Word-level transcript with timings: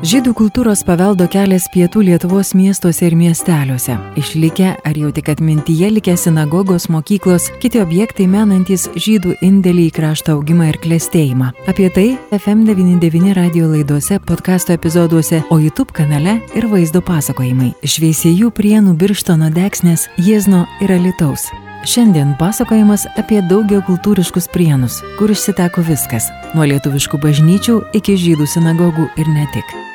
Žydų 0.00 0.30
kultūros 0.32 0.80
paveldo 0.88 1.26
kelias 1.28 1.66
pietų 1.68 2.00
Lietuvos 2.06 2.54
miestuose 2.56 3.02
ir 3.04 3.12
miesteliuose. 3.20 3.98
Išlikę 4.16 4.70
ar 4.88 4.96
jau 4.96 5.10
tik 5.12 5.26
atmintyje 5.28 5.90
likę 5.92 6.14
sinagogos, 6.16 6.86
mokyklos, 6.88 7.50
kiti 7.60 7.82
objektai 7.82 8.24
menantis 8.24 8.86
žydų 8.96 9.34
indėlį 9.44 9.84
į 9.90 9.92
krašto 9.98 10.38
augimą 10.38 10.70
ir 10.70 10.78
klėstėjimą. 10.80 11.50
Apie 11.68 11.90
tai 11.92 12.06
FM99 12.32 13.34
radio 13.36 13.68
laidose, 13.74 14.16
podkasto 14.24 14.72
epizoduose, 14.72 15.42
o 15.52 15.60
YouTube 15.60 15.92
kanale 15.92 16.38
ir 16.56 16.70
vaizdo 16.72 17.04
pasakojimai. 17.04 17.74
Šveisėjų 17.84 18.54
prienų 18.56 18.96
birštono 18.96 19.52
deksnės, 19.52 20.08
Jėzno 20.16 20.64
ir 20.80 20.96
Alitaus. 20.96 21.50
Šiandien 21.84 22.32
pasakojimas 22.40 23.04
apie 23.20 23.44
daugia 23.52 23.84
kultūriškus 23.84 24.48
prienus, 24.48 25.02
kur 25.20 25.28
išsiteko 25.28 25.84
viskas- 25.84 26.32
nuo 26.56 26.64
lietuviškų 26.64 27.20
bažnyčių 27.20 27.78
iki 27.92 28.16
žydų 28.16 28.48
sinagogų 28.48 29.10
ir 29.20 29.28
ne 29.28 29.46
tik. 29.52 29.89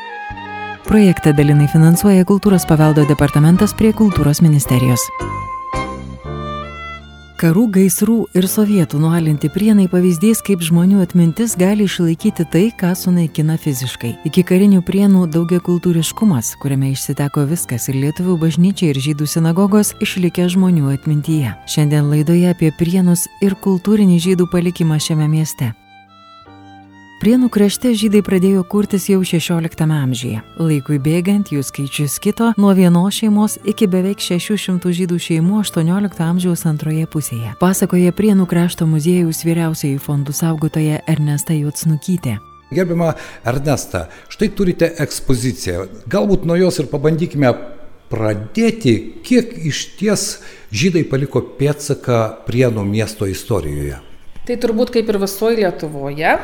Projektą 0.86 1.32
dalinai 1.34 1.66
finansuoja 1.66 2.22
Kultūros 2.30 2.68
paveldo 2.70 3.08
departamentas 3.10 3.72
prie 3.74 3.90
Kultūros 3.90 4.44
ministerijos. 4.46 5.02
Karų, 7.42 7.64
gaisrų 7.74 8.18
ir 8.38 8.46
sovietų 8.46 9.00
nualinti 9.02 9.50
prienai 9.50 9.88
pavyzdys, 9.90 10.44
kaip 10.46 10.62
žmonių 10.64 11.02
atmintis 11.04 11.56
gali 11.58 11.88
išlaikyti 11.90 12.46
tai, 12.54 12.68
ką 12.70 12.94
sunaikina 12.96 13.58
fiziškai. 13.60 14.12
Iki 14.30 14.44
karinių 14.46 14.84
prienų 14.86 15.26
daugia 15.34 15.58
kultūriškumas, 15.66 16.54
kuriame 16.62 16.92
išsiteko 16.94 17.48
viskas 17.50 17.90
ir 17.90 17.98
lietuvių 18.04 18.38
bažnyčia 18.46 18.92
ir 18.94 19.00
žydų 19.08 19.28
sinagogos, 19.28 19.96
išlikę 20.06 20.46
žmonių 20.54 20.94
atmintyje. 20.94 21.56
Šiandien 21.66 22.14
laidoje 22.14 22.54
apie 22.54 22.70
prienus 22.78 23.26
ir 23.42 23.58
kultūrinį 23.58 24.22
žydų 24.30 24.48
palikimą 24.54 25.02
šiame 25.02 25.28
mieste. 25.34 25.74
Prienų 27.16 27.48
krašte 27.48 27.94
žydai 27.96 28.20
pradėjo 28.28 28.66
kurtis 28.68 29.06
jau 29.08 29.22
XVI 29.24 29.86
amžiuje. 29.88 30.42
Laikui 30.60 30.98
bėgant 31.00 31.48
jų 31.54 31.62
skaičius 31.64 32.18
kito 32.20 32.50
nuo 32.60 32.74
vienos 32.76 33.16
šeimos 33.16 33.54
iki 33.64 33.88
beveik 33.88 34.20
600 34.20 34.92
žydų 34.98 35.20
šeimų 35.24 35.62
XVIII 35.64 36.26
amžiaus 36.26 36.66
antroje 36.68 37.08
pusėje. 37.08 37.54
Pasakoja 37.62 38.12
Prienų 38.12 38.50
krašto 38.52 38.84
muziejaus 38.92 39.46
vyriausiai 39.48 39.96
fondų 39.96 40.36
saugotoja 40.36 41.00
Ernesta 41.08 41.56
Jutsnukytė. 41.56 42.36
Gerbima 42.76 43.14
Ernesta, 43.48 44.10
štai 44.28 44.52
turite 44.52 44.92
ekspoziciją. 45.00 45.88
Galbūt 46.12 46.44
nuo 46.44 46.60
jos 46.60 46.82
ir 46.84 46.92
pabandykime 46.92 47.54
pradėti, 48.12 48.98
kiek 49.24 49.56
iš 49.72 49.86
ties 49.96 50.28
žydai 50.76 51.08
paliko 51.08 51.46
pėtsaką 51.56 52.44
Prienų 52.44 52.84
miesto 52.92 53.24
istorijoje. 53.24 54.04
Tai 54.46 54.60
turbūt 54.62 54.92
kaip 54.94 55.08
ir 55.10 55.24
visoje 55.24 55.64
Lietuvoje, 55.64 56.36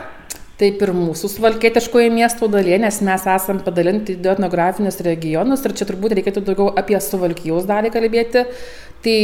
taip 0.62 0.84
ir 0.86 0.92
mūsų 0.94 1.30
suvalkietiškoje 1.36 2.12
miesto 2.14 2.50
dalyje, 2.52 2.78
nes 2.84 3.00
mes 3.06 3.26
esam 3.34 3.62
padalinti 3.66 4.16
į 4.16 4.30
etnografinius 4.36 5.02
regionus 5.06 5.66
ir 5.66 5.73
čia 5.78 5.88
turbūt 5.90 6.16
reikėtų 6.20 6.44
daugiau 6.45 6.70
apie 6.78 7.00
suvalkijos 7.02 7.66
dalį 7.70 7.92
kalbėti. 7.95 8.45
Tai 9.02 9.17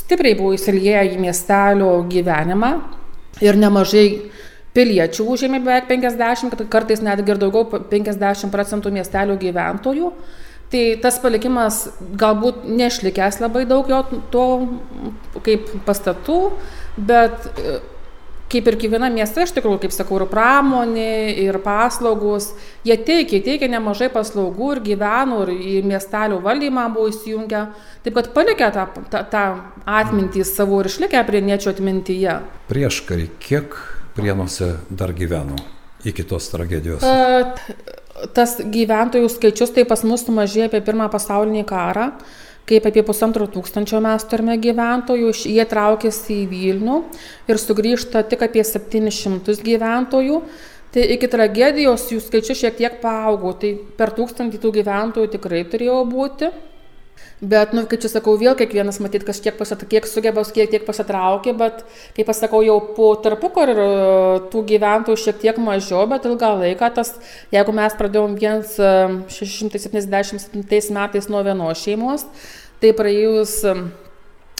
stipriai 0.00 0.38
buvo 0.38 0.54
įsilieję 0.56 1.04
į 1.12 1.20
miestelio 1.20 1.92
gyvenimą 2.10 2.72
ir 3.44 3.58
nemažai 3.60 4.06
piliečių 4.76 5.26
užėmė 5.34 5.60
beveik 5.64 5.88
50, 5.90 6.66
kartais 6.70 7.02
netgi 7.04 7.34
ir 7.34 7.40
daugiau 7.42 7.66
50 7.90 8.52
procentų 8.54 8.94
miestelio 8.94 9.36
gyventojų. 9.40 10.12
Tai 10.70 10.82
tas 11.02 11.16
palikimas 11.18 11.80
galbūt 12.14 12.62
nešlikęs 12.78 13.40
labai 13.42 13.64
daug 13.66 13.88
jo 13.90 14.04
to 14.30 14.44
kaip 15.42 15.66
pastatų, 15.88 16.36
bet 17.10 17.50
kaip 18.50 18.66
ir 18.66 18.76
kiekvienam 18.80 19.14
mieste, 19.14 19.44
iš 19.44 19.52
tikrųjų, 19.56 19.80
kaip 19.84 19.94
sakau, 19.94 20.18
ir 20.18 20.26
pramonė, 20.30 21.12
ir 21.44 21.58
paslaugos, 21.62 22.50
jie 22.86 22.96
teikia, 22.98 23.40
teikia 23.46 23.68
nemažai 23.70 24.10
paslaugų 24.12 24.72
ir 24.76 24.82
gyveno, 24.90 25.44
ir 25.46 25.52
į 25.54 25.76
miestelių 25.86 26.40
valdymą 26.44 26.88
buvo 26.94 27.12
įsijungę. 27.12 27.62
Taip 28.04 28.18
kad 28.18 28.32
palikę 28.34 28.72
tą, 28.74 28.86
tą, 29.12 29.22
tą 29.30 29.44
atmintį 30.00 30.44
savo 30.48 30.82
ir 30.82 30.90
išlikę 30.90 31.22
prie 31.28 31.44
niečio 31.46 31.74
atmintyje. 31.74 32.40
Prieš 32.70 33.02
karį, 33.08 33.30
kiek 33.42 33.78
prienuose 34.18 34.74
dar 34.90 35.14
gyveno 35.16 35.58
iki 36.06 36.26
tos 36.26 36.50
tragedijos? 36.52 37.06
Tas 38.36 38.58
gyventojų 38.60 39.30
skaičius 39.32 39.72
tai 39.76 39.86
pas 39.88 40.02
mus 40.04 40.26
sumažėjo 40.26 40.68
apie 40.68 40.82
pirmą 40.84 41.06
pasaulinį 41.12 41.62
karą 41.68 42.10
kaip 42.68 42.86
apie 42.86 43.02
pusantro 43.06 43.46
tūkstančio 43.50 44.00
mes 44.04 44.26
turime 44.30 44.56
gyventojų, 44.60 45.32
jie 45.50 45.64
traukiasi 45.68 46.42
į 46.42 46.48
Vilnių 46.50 46.98
ir 47.50 47.60
sugrįžta 47.60 48.24
tik 48.30 48.44
apie 48.46 48.64
700 48.66 49.60
gyventojų. 49.66 50.42
Tai 50.90 51.04
iki 51.14 51.28
tragedijos 51.30 52.08
jų 52.10 52.18
skaičius 52.18 52.58
šiek 52.64 52.74
tiek 52.80 52.96
paaugo, 53.02 53.52
tai 53.54 53.76
per 53.98 54.10
tūkstantį 54.16 54.58
tų 54.58 54.72
gyventojų 54.80 55.30
tikrai 55.36 55.62
turėjo 55.70 56.00
būti. 56.10 56.50
Bet, 57.40 57.72
nu, 57.72 57.86
kaip 57.88 58.02
čia 58.02 58.10
sakau, 58.12 58.34
vėl 58.36 58.52
kiekvienas 58.52 58.98
matyt 59.00 59.24
kažkiek 59.24 59.56
pasat, 59.56 59.80
kiek 59.88 60.04
sugeba, 60.04 60.44
kiek 60.44 60.68
tiek 60.74 60.82
pasitraukė, 60.84 61.54
bet, 61.56 61.88
kaip 62.12 62.28
pasakau, 62.28 62.60
jau 62.60 62.76
po 62.96 63.16
tarpuko 63.16 63.64
ir 63.64 63.80
tų 64.52 64.60
gyventojų 64.68 65.16
šiek 65.22 65.38
tiek 65.40 65.56
mažiau, 65.56 66.04
bet 66.10 66.26
ilgą 66.28 66.60
laiką 66.60 66.92
tas, 66.98 67.16
jeigu 67.54 67.72
mes 67.78 67.92
pradėjom 67.96 68.36
1677 68.36 70.92
metais 70.98 71.28
nuo 71.32 71.40
vienos 71.48 71.80
šeimos, 71.80 72.28
tai 72.84 72.92
praėjus 72.98 73.54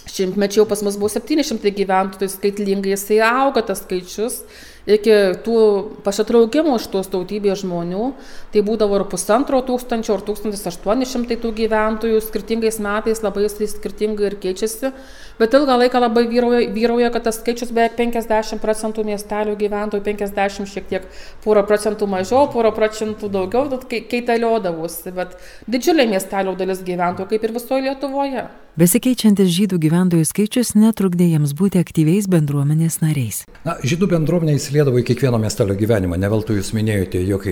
šimtmečiau 0.09 0.65
pas 0.65 0.81
mus 0.81 0.97
buvo 0.97 1.13
700 1.13 1.77
gyventojų, 1.77 2.17
tai 2.23 2.29
skaitlingai 2.33 2.97
jisai 2.97 3.21
auga 3.29 3.61
tas 3.69 3.85
skaičius 3.85 4.41
iki 4.89 5.17
tų 5.45 5.57
pasitraukimų 6.05 6.77
iš 6.79 6.87
tos 6.93 7.11
tautybės 7.13 7.63
žmonių, 7.65 8.13
tai 8.53 8.63
būdavo 8.67 9.01
ir 9.01 9.07
pusantro 9.11 9.61
tūkstančio, 9.67 10.17
ar 10.17 10.25
1800 10.27 11.39
tų 11.41 11.53
gyventojų, 11.59 12.21
skirtingais 12.25 12.81
metais 12.83 13.23
labai 13.25 13.47
jisai 13.47 13.69
skirtingai 13.71 14.31
ir 14.31 14.39
keičiasi, 14.41 14.93
bet 15.41 15.57
ilgą 15.57 15.77
laiką 15.83 16.01
labai 16.03 16.25
vyrauja, 16.31 16.63
vyrauja 16.75 17.11
kad 17.15 17.29
tas 17.29 17.41
skaičius 17.41 17.75
beveik 17.77 17.99
50 17.99 18.63
procentų 18.63 19.05
miestelių 19.11 19.57
gyventojų, 19.61 20.05
50 20.07 20.71
šiek 20.71 20.89
tiek, 20.91 21.07
porą 21.45 21.65
procentų 21.69 22.09
mažiau, 22.11 22.47
porą 22.53 22.73
procentų 22.77 23.31
daugiau, 23.33 23.69
kaitaliodavosi, 23.91 25.13
bet 25.17 25.37
didžiulė 25.71 26.09
miestelio 26.11 26.57
dalis 26.59 26.85
gyventojų, 26.87 27.29
kaip 27.35 27.47
ir 27.47 27.57
visoje 27.57 27.89
Lietuvoje. 27.91 28.49
Besikeičiantis 28.79 29.49
žydų 29.51 29.81
gyventojų 29.83 30.27
skaičius 30.29 30.77
netrukdė 30.79 31.27
jiems 31.33 31.57
būti 31.59 31.81
aktyviais 31.83 32.29
bendruomenės 32.31 33.01
nariais. 33.03 33.41
Na, 33.67 33.75
žydų 33.83 34.07
bendruomenė 34.13 34.55
įsiliedavo 34.61 35.01
į 35.01 35.07
kiekvieno 35.09 35.41
miestelio 35.43 35.75
gyvenimą, 35.79 36.15
ne 36.21 36.31
veltui 36.31 36.61
jūs 36.61 36.71
minėjote, 36.77 37.19
jog 37.27 37.49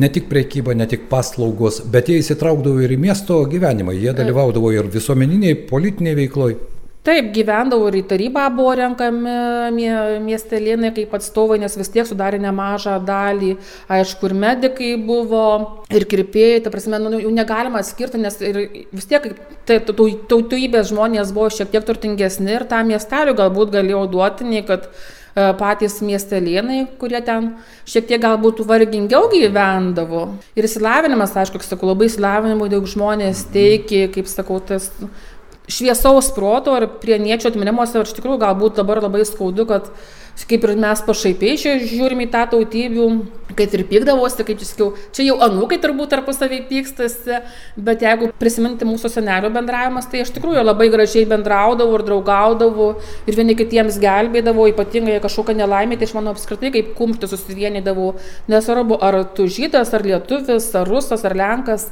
ne 0.00 0.08
tik 0.14 0.30
priekyba, 0.30 0.72
ne 0.72 0.86
tik 0.88 1.04
paslaugos, 1.10 1.82
bet 1.92 2.08
jie 2.08 2.16
įsitraukdavo 2.22 2.80
ir 2.80 2.96
į 2.96 2.98
miesto 3.02 3.42
gyvenimą, 3.50 3.92
jie 3.92 4.16
dalyvaudavo 4.16 4.72
ir 4.72 4.88
visuomeniniai, 4.94 5.58
politiniai 5.68 6.16
veikloj. 6.22 6.56
Taip, 7.04 7.26
gyvendavo 7.36 7.90
ir 7.90 7.98
į 7.98 8.06
tarybą 8.08 8.46
buvo 8.56 8.70
renkami 8.78 9.32
miestelėnai 10.24 10.88
kaip 10.96 11.12
atstovai, 11.18 11.58
nes 11.60 11.74
vis 11.76 11.90
tiek 11.92 12.06
sudarė 12.08 12.38
nemažą 12.40 12.94
dalį. 13.04 13.50
Aišku, 13.92 14.30
ir 14.30 14.34
medikai 14.40 14.94
buvo, 14.96 15.42
ir 15.92 16.06
kirpėjai, 16.08 16.62
ta 16.64 16.72
prasme, 16.72 16.96
nu, 17.02 17.18
jų 17.20 17.32
negalima 17.36 17.82
atskirti, 17.84 18.22
nes 18.22 18.40
vis 18.40 19.08
tiek 19.10 19.26
tai, 19.68 19.82
tautybės 19.84 20.88
žmonės 20.94 21.34
buvo 21.36 21.50
šiek 21.52 21.74
tiek 21.74 21.84
turtingesni 21.84 22.56
ir 22.56 22.64
tą 22.72 22.80
miestelių 22.88 23.36
galbūt 23.36 23.76
galėjo 23.76 24.06
duoti, 24.14 24.48
nei 24.48 24.64
kad 24.64 24.88
e, 24.88 25.50
patys 25.60 25.98
miestelėnai, 26.00 26.86
kurie 26.96 27.20
ten 27.28 27.52
šiek 27.84 28.08
tiek 28.14 28.24
galbūt 28.24 28.64
vargingiau 28.64 29.28
gyvendavo. 29.28 30.24
Ir 30.56 30.70
įsilavinimas, 30.70 31.36
aišku, 31.36 31.60
sakau, 31.68 31.92
labai 31.92 32.08
įsilavinimo 32.08 32.72
daug 32.72 32.88
žmonės 32.88 33.44
teikia, 33.52 34.06
kaip 34.16 34.32
sakau, 34.32 34.56
tas 34.64 34.88
šviesaus 35.70 36.28
proto 36.36 36.74
ir 36.76 36.88
prieniečių 37.00 37.52
atminimuose, 37.52 37.96
ir 37.96 38.08
iš 38.08 38.18
tikrųjų 38.18 38.42
galbūt 38.42 38.76
dabar 38.80 39.00
labai 39.04 39.24
skaudu, 39.28 39.64
kad 39.68 39.88
kaip 40.48 40.64
ir 40.66 40.72
mes 40.76 41.00
pašaipiai 41.06 41.54
žiūrim 41.56 42.24
į 42.24 42.28
tą 42.32 42.42
tautybių, 42.52 43.04
kad 43.54 43.74
ir 43.76 43.84
pykdavosi, 43.86 44.44
kaip 44.44 44.58
čia 44.60 44.66
sakiau, 44.66 44.88
čia 45.14 45.28
jau 45.28 45.36
anūkai 45.46 45.78
turbūt 45.80 46.10
tarpusavį 46.10 46.58
pykstasi, 46.68 47.38
bet 47.86 48.02
jeigu 48.02 48.32
prisiminti 48.40 48.88
mūsų 48.88 49.12
senelio 49.14 49.52
bendravimas, 49.54 50.08
tai 50.10 50.24
iš 50.24 50.32
tikrųjų 50.34 50.64
labai 50.66 50.90
gražiai 50.92 51.28
bendraudavo 51.30 51.94
ir 52.00 52.04
draugaudavo 52.08 52.88
ir 53.30 53.38
vieni 53.38 53.54
kitiems 53.56 54.00
gelbėdavo, 54.02 54.66
ypatingai 54.74 55.20
kažkokią 55.22 55.56
nelaimę, 55.62 56.00
tai 56.00 56.10
aš 56.10 56.16
manau 56.18 56.34
apskritai 56.34 56.74
kaip 56.74 56.92
kumštis 56.98 57.36
susivienydavo, 57.36 58.10
nesvarbu 58.50 58.98
ar 59.06 59.22
tu 59.38 59.46
žydas, 59.46 59.94
ar 59.94 60.04
lietuvis, 60.04 60.68
ar 60.74 60.90
rusas, 60.90 61.24
ar 61.24 61.38
lenkas. 61.38 61.88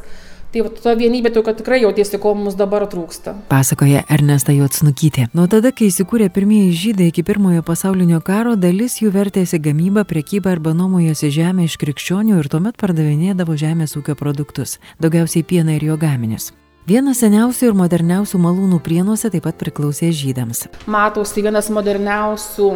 Tai 0.53 0.67
ta 0.85 0.93
vienybė, 0.93 1.31
kad 1.41 1.57
tikrai 1.57 1.79
jautiesi, 1.81 2.19
ko 2.21 2.35
mums 2.37 2.59
dabar 2.61 2.85
trūksta. 2.85 3.33
Pasakoja 3.49 4.03
Ernesta 4.13 4.53
Jotsnukytė. 4.53 5.31
Nuo 5.33 5.47
tada, 5.49 5.71
kai 5.73 5.89
įsikūrė 5.89 6.29
pirmieji 6.35 6.75
žydai 6.77 7.07
iki 7.09 7.25
pirmojo 7.25 7.63
pasaulinio 7.65 8.21
karo, 8.21 8.53
dalis 8.61 8.99
jų 9.01 9.15
vertėsi 9.15 9.57
gamybą, 9.65 10.05
prekybą 10.09 10.53
arba 10.53 10.75
nuomojosi 10.77 11.31
žemę 11.33 11.65
iš 11.71 11.79
krikščionių 11.81 12.37
ir 12.37 12.51
tuomet 12.53 12.77
pardavinėdavo 12.77 13.57
žemės 13.57 13.97
ūkio 13.97 14.13
produktus, 14.21 14.77
daugiausiai 15.01 15.41
pieną 15.41 15.79
ir 15.79 15.87
jo 15.89 15.97
gaminius. 15.97 16.51
Vienas 16.85 17.23
seniausių 17.25 17.71
ir 17.71 17.79
moderniausių 17.79 18.43
malūnų 18.43 18.83
prienuose 18.85 19.31
taip 19.33 19.47
pat 19.47 19.57
priklausė 19.57 20.11
žydams. 20.13 20.67
Matosi 20.85 21.47
vienas 21.47 21.73
moderniausių 21.73 22.69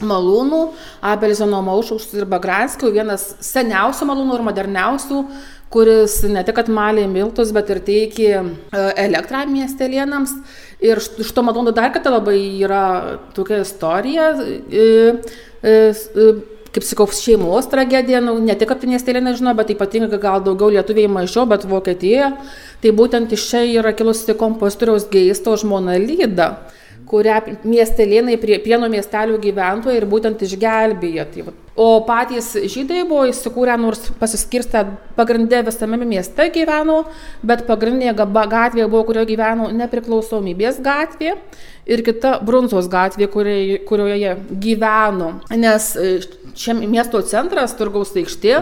malūnų 0.00 0.60
Abelzino 1.04 1.60
Maušaus 1.62 2.08
ir 2.16 2.26
Bagranskio, 2.28 2.90
vienas 2.90 3.34
seniausių 3.44 4.08
malūnų 4.08 4.38
ir 4.38 4.46
moderniausių, 4.48 5.22
kuris 5.70 6.20
ne 6.30 6.42
tik 6.46 6.58
atmalė 6.64 7.06
miltus, 7.10 7.52
bet 7.54 7.70
ir 7.70 7.80
teikė 7.86 8.30
e, 8.34 8.44
elektrą 9.04 9.44
miestelėnams. 9.50 10.34
Ir 10.82 10.98
iš 10.98 11.30
to 11.36 11.44
malūno 11.44 11.74
dar 11.76 11.92
kartą 11.94 12.14
labai 12.14 12.38
yra 12.64 12.84
tokia 13.36 13.60
istorija. 13.62 14.32
E, 14.40 14.88
e, 15.62 15.76
kaip 16.70 16.86
sakau, 16.86 17.06
šeimos 17.14 17.66
tragedija, 17.70 18.20
nu, 18.22 18.36
ne 18.42 18.54
tik 18.58 18.70
apie 18.74 18.90
miestelėną 18.90 19.34
žino, 19.38 19.54
bet 19.58 19.72
ypatingai 19.74 20.20
gal 20.22 20.42
daugiau 20.46 20.70
lietuviai 20.74 21.10
mažiau, 21.10 21.46
bet 21.50 21.66
Vokietijoje. 21.70 22.32
Tai 22.82 22.92
būtent 22.96 23.34
iš 23.34 23.46
čia 23.52 23.64
yra 23.80 23.94
kilusi 23.94 24.36
kompozitoriaus 24.38 25.08
geisto 25.10 25.56
žmona 25.60 25.98
Lyda 26.02 26.52
kurią 27.10 27.40
miestelėnai 27.66 28.36
prie 28.38 28.60
pieno 28.62 28.88
miestelių 28.90 29.40
gyventojai 29.42 29.98
ir 29.98 30.06
būtent 30.10 30.44
išgelbėjo. 30.46 31.26
Tai, 31.32 31.46
va. 31.48 31.54
O 31.80 31.88
patys 32.04 32.52
žydai 32.68 33.06
buvo 33.08 33.24
įsikūrę, 33.30 33.76
nors 33.80 34.10
pasiskirstę 34.20 34.84
pagrindė 35.16 35.62
visame 35.64 35.96
mieste 36.04 36.50
gyveno, 36.52 37.02
bet 37.46 37.64
pagrindinė 37.68 38.12
gatvė 38.16 38.84
buvo, 38.84 39.06
kurioje 39.08 39.30
gyveno 39.32 39.70
nepriklausomybės 39.80 40.82
gatvė 40.84 41.36
ir 41.90 42.04
kita 42.04 42.36
Brunsos 42.44 42.88
gatvė, 42.92 43.30
kurioje, 43.32 43.80
kurioje 43.88 44.36
gyveno. 44.62 45.32
Nes 45.56 45.94
čia 46.54 46.74
miesto 46.74 47.20
centras, 47.26 47.74
turgaus 47.78 48.12
aikštė, 48.16 48.56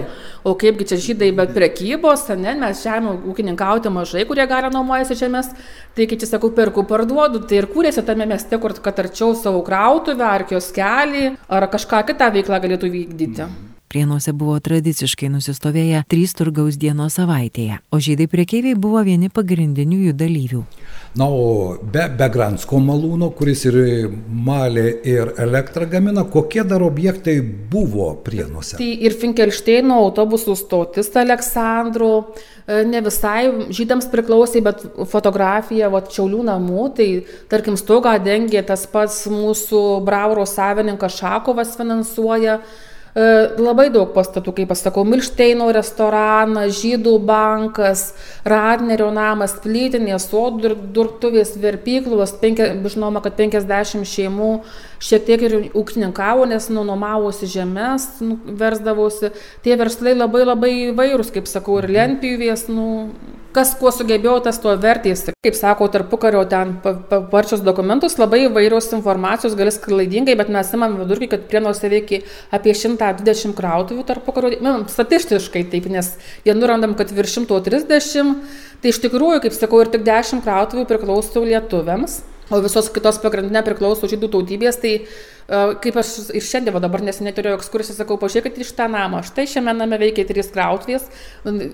o 0.46 0.54
kaipgi 0.58 0.86
čia 0.92 0.98
žydai 1.02 1.30
be 1.36 1.46
prekybos, 1.50 2.26
ne, 2.38 2.54
mes 2.60 2.82
žemė 2.84 3.16
ūkininkauti 3.32 3.92
mažai, 3.92 4.24
kurie 4.28 4.46
gali 4.48 4.70
nuomojasi 4.72 5.16
žemės, 5.18 5.50
tai 5.96 6.06
kai 6.10 6.18
čia 6.20 6.28
sakau, 6.30 6.50
perku, 6.54 6.84
parduodu, 6.88 7.42
tai 7.48 7.62
ir 7.62 7.68
kūrėsi 7.72 8.04
tame 8.06 8.28
mieste, 8.28 8.60
kur 8.60 8.76
kad 8.84 9.00
arčiau 9.02 9.34
savo 9.38 9.62
krautuvę, 9.66 10.26
ar 10.26 10.46
kioskelį, 10.48 11.24
ar 11.48 11.68
kažką 11.72 12.04
kitą 12.12 12.30
veiklą 12.36 12.60
galėtų 12.64 12.92
vykdyti. 13.08 13.48
Prienuose 13.88 14.34
buvo 14.36 14.58
tradiciškai 14.60 15.30
nusistovėję 15.32 16.02
trys 16.12 16.34
turgaus 16.36 16.76
dienos 16.76 17.14
savaitėje, 17.16 17.78
o 17.88 17.96
žydai 18.04 18.26
priekeiviai 18.28 18.76
buvo 18.76 19.00
vieni 19.06 19.30
pagrindinių 19.32 20.00
jų 20.02 20.16
dalyvių. 20.20 20.58
Na, 21.16 21.24
o 21.24 21.78
be, 21.80 22.02
be 22.18 22.26
Gransko 22.28 22.82
malūno, 22.84 23.30
kuris 23.32 23.64
ir 23.70 23.78
malė 24.28 24.90
ir 25.08 25.30
elektrą 25.40 25.88
gamina, 25.88 26.26
kokie 26.28 26.66
dar 26.68 26.84
objektai 26.84 27.38
buvo 27.40 28.10
prienuose? 28.26 28.76
Tai 28.76 28.90
ir 29.08 29.16
Finkelšteino 29.16 29.96
autobusų 30.02 30.58
stotis 30.60 31.08
Aleksandrų, 31.16 32.10
e, 32.68 32.82
ne 32.90 33.00
visai 33.06 33.72
žydams 33.72 34.10
priklausė, 34.12 34.60
bet 34.68 34.84
fotografija, 35.08 35.88
va, 35.88 36.02
Čiaulių 36.04 36.42
namų, 36.50 36.84
tai 37.00 37.08
tarkim 37.48 37.80
stogą 37.80 38.18
dengė 38.20 38.66
tas 38.68 38.84
pats 38.92 39.24
mūsų 39.32 40.04
Brauro 40.04 40.44
savininkas 40.44 41.16
Šakovas 41.22 41.72
finansuoja. 41.80 42.58
E, 43.18 43.22
labai 43.58 43.88
daug 43.90 44.12
pastatų, 44.14 44.52
kaip 44.60 44.68
pasakau, 44.70 45.02
Milšteino 45.08 45.66
restoranas, 45.74 46.76
Žydų 46.78 47.16
bankas, 47.26 48.12
Radnerio 48.46 49.08
namas, 49.14 49.56
plytinės, 49.64 50.28
sodų 50.30 50.76
durtuvės, 50.94 51.56
verpyklos, 51.58 52.36
žinoma, 52.38 53.22
kad 53.24 53.34
50 53.40 54.06
šeimų 54.06 54.52
šiek 55.02 55.26
tiek 55.26 55.42
ir 55.48 55.56
ūkininkavo, 55.78 56.46
nes 56.52 56.70
nunomavosi 56.70 57.50
žemės, 57.50 58.06
nu, 58.22 58.38
versdavosi. 58.60 59.32
Tie 59.66 59.74
verslai 59.80 60.14
labai 60.14 60.44
labai 60.46 60.72
įvairūs, 60.92 61.34
kaip 61.34 61.50
sakau, 61.50 61.80
ir 61.82 61.90
lentpjūvės, 61.98 62.68
nu, 62.70 62.86
kas 63.56 63.72
kuo 63.78 63.90
sugebėjo, 63.94 64.36
tas 64.44 64.58
tuo 64.62 64.74
vertėsi. 64.80 65.34
Kaip 65.44 65.56
sako, 65.56 65.88
tarpukario 65.92 66.42
ten 66.50 66.76
pavarčios 66.82 67.62
dokumentus, 67.64 68.18
labai 68.20 68.44
įvairios 68.46 68.90
informacijos, 68.96 69.56
gali 69.58 69.72
klaidingai, 69.84 70.36
bet 70.38 70.52
mes 70.52 70.72
imam 70.76 70.96
vidurkį, 71.00 71.30
kad 71.32 71.46
prienuose 71.50 71.90
veikia 71.92 72.22
apie 72.54 72.74
120 72.76 73.56
krautuvių 73.58 74.06
tarpukario, 74.08 74.54
nu, 74.64 74.74
statistiškai 74.92 75.66
taip, 75.72 75.88
nes 75.92 76.14
vienur 76.46 76.74
randam, 76.74 76.96
kad 76.98 77.12
virš 77.14 77.40
130, 77.42 78.34
tai 78.82 78.92
iš 78.92 79.02
tikrųjų, 79.04 79.44
kaip 79.46 79.56
sakau, 79.56 79.82
ir 79.84 79.92
tik 79.94 80.04
10 80.06 80.44
krautuvių 80.44 80.86
priklauso 80.88 81.44
lietuviams, 81.44 82.20
o 82.50 82.62
visos 82.64 82.92
kitos 82.94 83.20
pagrindinė 83.22 83.64
priklauso 83.66 84.08
žydų 84.10 84.30
tautybės, 84.34 84.80
tai 84.82 84.94
kaip 85.48 85.96
aš 85.96 86.10
ir 86.36 86.44
šiandien, 86.44 86.74
va 86.74 86.80
dabar 86.84 87.00
neseniai 87.00 87.32
turėjau 87.32 87.56
ekskursiją, 87.56 87.96
sakau, 87.96 88.18
pažiūrėkit 88.20 88.58
iš 88.60 88.74
tą 88.76 88.84
namą. 88.92 89.22
Štai 89.24 89.46
šiame 89.48 89.72
name 89.72 89.96
veikia 90.00 90.26
trys 90.28 90.50
krautvės. 90.52 91.06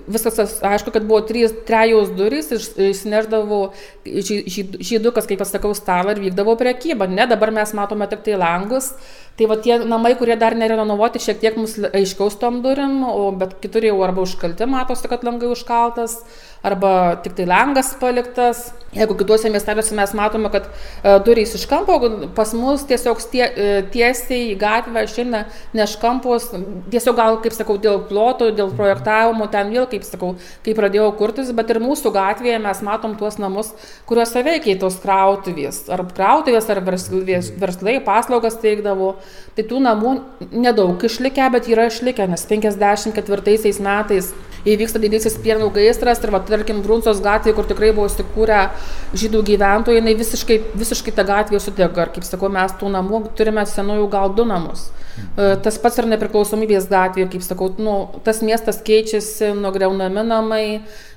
Viskas, 0.07 0.61
aišku, 0.63 0.93
kad 0.95 1.03
buvo 1.09 1.19
trys, 1.27 1.51
trejos 1.67 2.13
durys, 2.15 2.53
išsineždavo 2.55 3.59
žydukas, 4.07 5.27
kaip 5.27 5.43
pasakau, 5.43 5.73
stalą 5.75 6.15
ir 6.15 6.23
vykdavo 6.23 6.55
prekyba. 6.61 7.09
Ne, 7.11 7.27
dabar 7.27 7.51
mes 7.55 7.75
matome 7.75 8.07
tik 8.07 8.23
tai 8.23 8.39
langus. 8.39 8.93
Tai 9.35 9.49
va 9.51 9.59
tie 9.59 9.75
namai, 9.83 10.13
kurie 10.15 10.37
dar 10.39 10.55
nerenovuoti, 10.55 11.19
šiek 11.19 11.41
tiek 11.41 11.57
mus 11.59 11.75
aiškiau 11.75 12.31
tom 12.39 12.61
durim, 12.63 13.01
o 13.03 13.33
bet 13.35 13.57
kitur 13.59 13.83
jau 13.83 13.97
arba 14.05 14.23
užkalti, 14.23 14.63
matosi, 14.71 15.09
kad 15.11 15.27
langai 15.27 15.49
užkaltas, 15.51 16.21
arba 16.65 17.15
tik 17.23 17.35
tai 17.37 17.45
langas 17.49 17.93
paliktas. 18.01 18.71
Jeigu 18.95 19.17
kituose 19.19 19.49
miesteliuose 19.51 19.95
mes 19.97 20.13
matome, 20.15 20.47
kad 20.53 20.69
uh, 20.69 21.17
durys 21.25 21.51
iš 21.57 21.65
kampo, 21.67 21.97
pas 22.35 22.53
mus 22.55 22.85
tiesiog 22.87 23.19
tie, 23.27 23.43
uh, 23.43 23.79
tiesiai 23.91 24.53
į 24.53 24.55
gatvę 24.61 25.03
išeina 25.03 25.41
ne 25.75 25.83
iš 25.83 25.97
kampos, 25.99 26.47
tiesiog 26.93 27.17
gal, 27.19 27.39
kaip 27.43 27.57
sakau, 27.57 27.75
dėl 27.81 27.99
ploto, 28.07 28.47
dėl 28.55 28.71
projektavimo, 28.77 29.49
ten 29.51 29.73
vėl, 29.75 29.83
kaip 29.91 30.07
sakau, 30.07 30.31
kai 30.63 30.77
pradėjau 30.77 31.09
kurtis, 31.19 31.51
bet 31.57 31.75
ir 31.75 31.81
mūsų 31.83 32.13
gatvėje 32.15 32.61
mes 32.63 32.81
matom 32.87 33.17
tuos 33.19 33.35
namus, 33.41 33.73
kuriuose 34.07 34.45
veikia 34.47 34.77
tos 34.79 35.01
krautuvės, 35.03 35.83
ar 35.91 36.05
krautuvės, 36.15 36.71
ar 36.71 36.79
verslai, 36.87 37.99
paslaugas 38.05 38.61
teikdavo. 38.63 39.17
Tai 39.59 39.67
tų 39.67 39.83
namų 39.83 40.15
nedaug 40.55 41.03
išlikę, 41.03 41.51
bet 41.51 41.67
yra 41.71 41.89
išlikę, 41.91 42.31
nes 42.31 42.47
54 42.47 43.75
metais 43.83 44.31
įvyksta 44.65 45.01
didysis 45.01 45.37
pienų 45.41 45.69
gaisras 45.75 46.21
ir, 46.23 46.33
va, 46.33 46.41
tarkim, 46.45 46.81
Brunsos 46.85 47.21
gatvė, 47.23 47.53
kur 47.57 47.67
tikrai 47.69 47.91
buvo 47.95 48.09
įsikūrę 48.09 48.61
žydų 49.17 49.41
gyventojai, 49.51 49.99
jinai 50.01 50.15
visiškai, 50.19 50.59
visiškai 50.77 51.15
ta 51.15 51.25
gatvė 51.27 51.61
sudega. 51.63 52.07
Ir, 52.07 52.13
kaip 52.17 52.27
sakau, 52.27 52.49
mes 52.53 52.75
tų 52.79 52.91
namų 52.95 53.25
turime 53.37 53.65
senųjų 53.69 54.09
gal 54.13 54.33
du 54.35 54.47
namus. 54.49 54.89
E, 55.15 55.55
tas 55.63 55.77
pats 55.81 56.01
ir 56.01 56.09
nepriklausomybės 56.11 56.89
gatvė, 56.91 57.27
kaip 57.31 57.45
sakau, 57.45 57.69
nu, 57.79 57.95
tas 58.25 58.41
miestas 58.45 58.81
keičiasi, 58.85 59.53
nugriaunami 59.59 60.25
namai, 60.27 60.65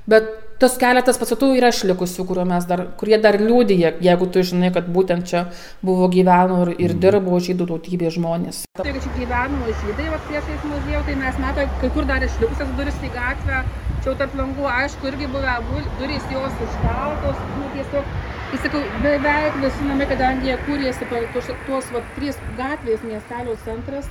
bet 0.09 0.29
tas 0.59 0.75
keletas 0.81 1.19
pastatų 1.21 1.53
yra 1.59 1.71
išlikusių, 1.71 2.25
dar, 2.67 2.85
kurie 2.99 3.19
dar 3.23 3.39
liūdija, 3.39 3.93
jeigu 4.03 4.27
tu 4.27 4.43
žinai, 4.43 4.73
kad 4.75 4.89
būtent 4.91 5.29
čia 5.31 5.45
buvo 5.83 6.09
gyveno 6.11 6.65
ir, 6.67 6.73
ir 6.79 6.95
mhm. 6.95 7.03
dirbo 7.05 7.39
žydų 7.39 7.69
tautybės 7.71 8.17
žmonės. 8.17 8.65
Jeigu 8.83 9.03
čia 9.05 9.13
gyveno 9.19 9.77
žydai, 9.85 10.09
va 10.11 10.19
priešais 10.27 10.65
muziejų, 10.67 11.05
tai 11.07 11.19
mes 11.21 11.39
matome, 11.45 11.69
kai 11.83 11.93
kur 11.95 12.09
dar 12.11 12.27
išlikusias 12.27 12.75
duris 12.81 12.99
į 13.07 13.13
gatvę, 13.15 13.63
čia 14.03 14.17
tarp 14.19 14.35
langų, 14.39 14.67
aišku, 14.73 15.13
irgi 15.13 15.31
buvę 15.31 15.55
durys 16.01 16.27
jos 16.35 16.63
užkaltos, 16.67 17.45
nu, 17.59 17.71
tiesiog, 17.77 18.15
tai 18.51 18.63
sakau, 18.65 18.83
beveik 19.05 19.61
visi 19.63 19.87
namai, 19.87 20.11
kadangi 20.11 20.51
jie 20.51 20.59
kūrėsi 20.67 21.11
tuos, 21.13 21.53
tuos 21.69 21.93
va, 21.95 22.03
trys 22.17 22.39
gatvės 22.59 23.07
miestelio 23.07 23.55
centras, 23.67 24.11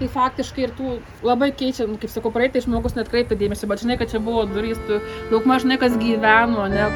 tai 0.00 0.10
faktiškai 0.12 0.66
ir 0.66 0.74
tų 0.78 0.98
labai 1.26 1.50
keičia, 1.52 1.88
nu, 1.90 1.98
kaip 2.00 2.12
sakau, 2.12 2.32
praeitai 2.34 2.64
žmogus 2.64 2.96
net 2.98 3.10
kreipia 3.12 3.38
dėmesį, 3.38 3.70
bet 3.70 3.84
žinai, 3.84 3.98
kad 4.00 4.12
čia 4.12 4.22
buvo 4.22 4.46
durys, 4.50 4.80
tu 4.88 5.00
daug 5.32 5.48
maž 5.48 5.66
žinai, 5.66 5.80
kas 5.80 5.98
gyveno, 6.00 6.68
ne. 6.72 6.90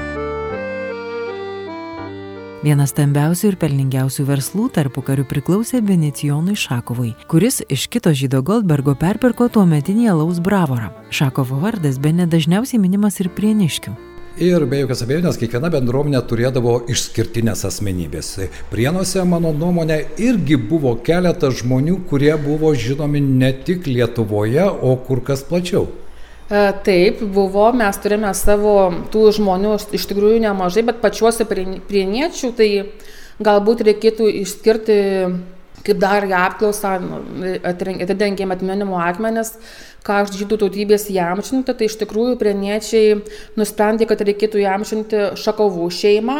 Vienas 2.62 2.92
stambiausių 2.94 3.48
ir 3.48 3.56
pelningiausių 3.58 4.24
verslų 4.28 4.68
tarpu 4.76 5.02
kariu 5.02 5.24
priklausė 5.26 5.80
Venecijonui 5.82 6.54
Šakovui, 6.54 7.10
kuris 7.26 7.58
iš 7.66 7.88
kito 7.90 8.12
žydo 8.14 8.38
Goldbergo 8.46 8.94
perpirko 8.94 9.48
tuo 9.50 9.66
metinį 9.66 10.12
alaus 10.14 10.38
bravorą. 10.38 10.92
Šakovo 11.10 11.58
vardas 11.64 11.98
be 11.98 12.14
nedažniausiai 12.14 12.78
minimas 12.78 13.18
ir 13.18 13.32
prieniškių. 13.34 14.11
Ir 14.40 14.64
be 14.64 14.78
jokios 14.80 15.02
abejonės, 15.04 15.36
kiekviena 15.36 15.68
bendruomenė 15.68 16.22
turėdavo 16.24 16.78
išskirtinės 16.88 17.66
asmenybės. 17.68 18.30
Prienuose, 18.70 19.20
mano 19.28 19.50
nuomonė, 19.52 19.98
irgi 20.24 20.56
buvo 20.56 20.94
keletas 21.04 21.58
žmonių, 21.60 21.98
kurie 22.08 22.32
buvo 22.40 22.70
žinomi 22.72 23.20
ne 23.20 23.50
tik 23.52 23.84
Lietuvoje, 23.90 24.64
o 24.64 24.94
kur 25.04 25.20
kas 25.26 25.44
plačiau. 25.44 25.84
E, 26.48 26.62
taip, 26.86 27.20
buvo, 27.34 27.66
mes 27.76 28.00
turime 28.00 28.32
savo 28.32 28.76
tų 29.12 29.26
žmonių 29.36 29.76
iš 30.00 30.08
tikrųjų 30.08 30.40
nemažai, 30.46 30.86
bet 30.88 31.04
pačiuose 31.04 31.44
prieniečių 31.44 32.54
tai 32.56 32.70
galbūt 33.44 33.84
reikėtų 33.84 34.32
išskirti 34.46 34.96
kaip 35.82 36.02
dar 36.02 36.26
į 36.28 36.34
apklausą 36.38 36.96
nu, 37.02 37.22
atidengėm 37.66 38.54
atminimo 38.54 39.00
akmenis, 39.02 39.56
ką 40.06 40.20
žydų 40.30 40.60
tautybės 40.64 41.08
įamžinti, 41.10 41.74
tai 41.74 41.88
iš 41.88 41.98
tikrųjų 42.02 42.36
prieniečiai 42.40 43.18
nusprendė, 43.58 44.06
kad 44.10 44.22
reikėtų 44.26 44.62
įamžinti 44.62 45.24
šakovų 45.42 45.88
šeimą 46.02 46.38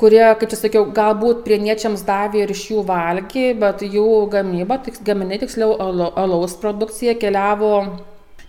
kurie, 0.00 0.24
kaip 0.36 0.50
čia 0.52 0.58
sakiau, 0.60 0.82
galbūt 0.96 1.40
prieniečiams 1.46 2.02
davė 2.04 2.44
ir 2.44 2.52
iš 2.52 2.66
jų 2.72 2.82
valgį, 2.88 3.46
bet 3.62 3.84
jų 3.86 4.08
gamyba, 4.32 4.76
tiks, 4.84 5.00
gaminiai 5.04 5.40
tiksliau 5.40 5.72
alaus 6.20 6.56
produkcija 6.60 7.16
keliavo 7.20 7.72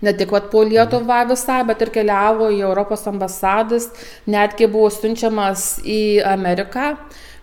ne 0.02 0.14
tik 0.14 0.32
vat, 0.34 0.52
po 0.52 0.62
Lietuvą 0.68 1.24
visą, 1.32 1.62
bet 1.68 1.82
ir 1.82 1.92
keliavo 1.94 2.52
į 2.54 2.62
Europos 2.68 3.08
ambasadas, 3.10 3.90
netgi 4.30 4.68
buvo 4.70 4.92
siunčiamas 4.94 5.78
į 5.88 6.02
Ameriką 6.28 6.92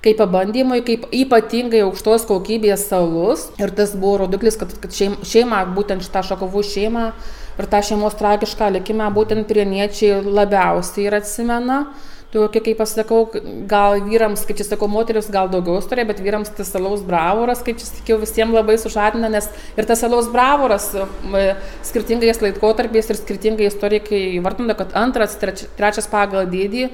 kaip 0.04 0.20
pabandymui, 0.20 0.82
kaip 0.86 1.06
ypatingai 1.14 1.84
aukštos 1.86 2.26
kokybės 2.28 2.88
salus. 2.90 3.48
Ir 3.60 3.72
tas 3.76 3.94
buvo 3.96 4.24
rodiklis, 4.24 4.58
kad, 4.60 4.74
kad 4.82 4.92
šeima, 4.94 5.64
būtent 5.76 6.04
šitą 6.04 6.24
šakovų 6.28 6.64
šeimą 6.70 7.06
ir 7.58 7.70
tą 7.70 7.80
šeimos 7.86 8.16
tragišką 8.18 8.72
likimą 8.78 9.08
būtent 9.14 9.46
prieniečiai 9.50 10.22
labiausiai 10.24 11.08
ir 11.08 11.18
atsimena 11.20 11.84
tokia 12.34 12.62
kaip 12.68 12.82
aš 12.84 12.96
sakau 12.98 13.20
gal 13.70 14.00
vyrams 14.08 14.42
kaip 14.48 14.58
čia 14.58 14.66
sakau 14.66 14.88
moterys 14.90 15.30
gal 15.32 15.50
daugiau 15.52 15.78
istorija 15.82 16.08
bet 16.10 16.22
vyrams 16.24 16.50
tas 16.56 16.74
alaus 16.78 17.04
bravoras 17.06 17.62
kaip 17.66 17.78
čia 17.80 17.88
sakiau 17.90 18.18
visiem 18.22 18.54
labai 18.54 18.76
sužadina 18.82 19.30
nes 19.32 19.48
ir 19.78 19.88
tas 19.88 20.02
alaus 20.06 20.30
bravoras 20.32 20.90
skirtingais 21.86 22.42
laikotarpiais 22.42 23.10
ir 23.10 23.20
skirtingai 23.20 23.68
istorikai 23.70 24.22
įvardina 24.40 24.76
kad 24.78 24.96
antras 24.98 25.38
treč 25.40 25.64
trečias 25.78 26.10
pagal 26.10 26.48
dydį 26.50 26.88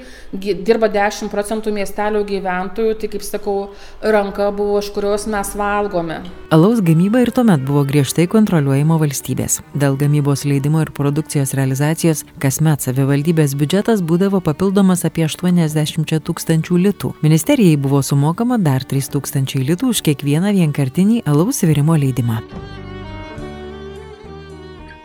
dirba 0.66 0.90
dešim 0.92 1.32
procentų 1.32 1.72
miestelio 1.78 2.22
gyventojų 2.28 2.98
tai 3.00 3.10
kaip 3.14 3.24
sakau 3.24 3.56
ranka 4.02 4.50
buvo 4.54 4.78
iš 4.82 4.92
kurios 4.94 5.26
mes 5.30 5.54
valgome. 5.56 6.20
Alaus 6.54 6.82
gamyba 6.84 7.22
ir 7.24 7.32
tuomet 7.34 7.64
buvo 7.66 7.84
griežtai 7.86 8.26
kontroliuojama 8.30 8.98
valstybės. 9.00 9.60
Dėl 9.78 9.96
gamybos 10.00 10.44
leidimo 10.48 10.82
ir 10.84 10.92
produkcijos 10.96 11.54
realizacijos 11.58 12.24
kasmet 12.42 12.84
savivaldybės 12.84 13.54
biudžetas 13.58 14.02
būdavo 14.02 14.42
papildomas 14.44 15.06
apie 15.08 15.29
aštuoniasdešimčia 15.30 16.20
tūkstančių 16.26 16.82
litų 16.88 17.14
ministerijai 17.22 17.78
buvo 17.80 18.02
sumokama 18.02 18.58
dar 18.58 18.84
trys 18.84 19.08
tūkstančiai 19.14 19.64
litų 19.72 19.94
už 19.94 20.04
kiekvieną 20.10 20.52
vienkartinį 20.58 21.24
alaus 21.30 21.62
virimo 21.64 21.96
leidimą 21.96 22.42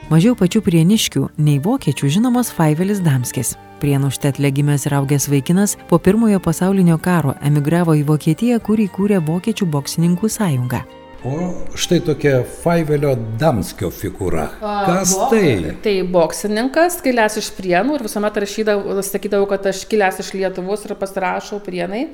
Mažiau 0.05 0.35
pačių 0.37 0.59
prieniškių 0.61 1.21
nei 1.41 1.57
vokiečių 1.57 2.09
žinomas 2.13 2.51
Faivelis 2.53 2.99
Damskis. 3.01 3.55
Prienų 3.81 4.11
štetlė 4.13 4.51
gimęs 4.53 4.85
ir 4.85 4.93
augęs 4.99 5.25
vaikinas 5.33 5.73
po 5.89 5.97
pirmojo 5.97 6.37
pasaulinio 6.45 6.99
karo 7.01 7.33
emigravo 7.41 7.97
į 7.97 8.03
Vokietiją, 8.11 8.59
kur 8.61 8.77
įkūrė 8.85 9.17
Vokiečių 9.25 9.65
boksininkų 9.73 10.29
sąjungą. 10.29 10.83
O 11.25 11.37
štai 11.73 11.97
tokia 12.05 12.43
Faivelio 12.45 13.15
Damskio 13.41 13.89
figūra. 13.89 14.45
Kas 14.61 15.15
Bo- 15.17 15.29
tai? 15.31 15.73
Tai 15.81 15.95
boksininkas, 16.13 16.99
kilęs 17.01 17.39
iš 17.41 17.49
prienų 17.57 17.97
ir 17.97 18.05
visuomet 18.05 18.37
rašydavau, 18.45 19.01
sakydavau, 19.09 19.49
kad 19.49 19.65
aš 19.73 19.83
kilęs 19.89 20.21
iš 20.21 20.33
Lietuvos 20.37 20.85
ir 20.85 20.93
pasirašau 21.01 21.63
prienai. 21.65 22.05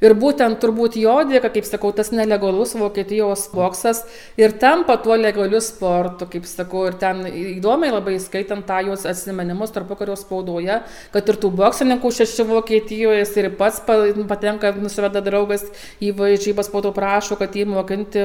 Ir 0.00 0.14
būtent 0.16 0.56
turbūt 0.62 0.94
jo 0.96 1.12
dėka, 1.28 1.50
kaip 1.52 1.66
sakau, 1.68 1.90
tas 1.92 2.08
nelegalus 2.08 2.70
Vokietijos 2.80 3.42
boksas 3.52 3.98
ir 4.40 4.54
tampa 4.56 4.94
tuo 4.96 5.12
legaliu 5.20 5.58
sportu, 5.60 6.24
kaip 6.32 6.46
sakau, 6.48 6.86
ir 6.88 6.94
ten 6.96 7.20
įdomiai 7.28 7.92
labai 7.92 8.14
skaitant 8.22 8.64
tą 8.64 8.78
jos 8.86 9.04
atsimenimus 9.10 9.74
tarpu 9.74 9.98
kario 10.00 10.16
spaudoje, 10.16 10.78
kad 11.12 11.28
ir 11.28 11.40
tų 11.42 11.50
boksininkų 11.58 12.14
šeši 12.16 12.46
Vokietijoje 12.48 13.18
jis 13.26 13.34
ir 13.42 13.50
pats 13.60 13.82
pa- 13.84 13.98
patenka, 14.30 14.72
nusiveda 14.80 15.20
draugas 15.20 15.66
į 16.00 16.14
varžybas, 16.16 16.72
po 16.72 16.80
to 16.80 16.94
prašo, 16.96 17.36
kad 17.36 17.52
jį 17.52 17.68
mokinti 17.68 18.24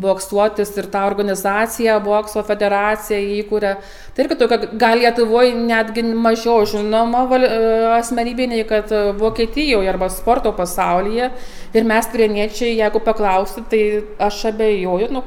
boksuotis 0.00 0.72
ir 0.76 0.88
tą 0.92 1.04
organizaciją, 1.08 1.98
bokso 2.04 2.44
federaciją 2.46 3.20
įkūrė. 3.40 3.72
Tai 4.16 4.24
irgi 4.24 4.38
tokia 4.42 4.60
gal 4.80 5.00
Lietuvoje 5.02 5.54
netgi 5.58 6.04
mažiau 6.14 6.66
žinoma 6.68 7.24
e, 7.38 7.50
asmenybė 7.98 8.50
nei 8.52 8.66
kad 8.68 8.92
Vokietijoje 9.20 9.92
arba 9.92 10.10
sporto 10.12 10.52
pasaulyje. 10.56 11.30
Ir 11.76 11.88
mes 11.88 12.12
prieniečiai, 12.12 12.76
jeigu 12.78 13.02
paklausti, 13.04 13.64
tai 13.70 13.82
aš 14.28 14.46
abejoju, 14.52 15.10
nu, 15.12 15.24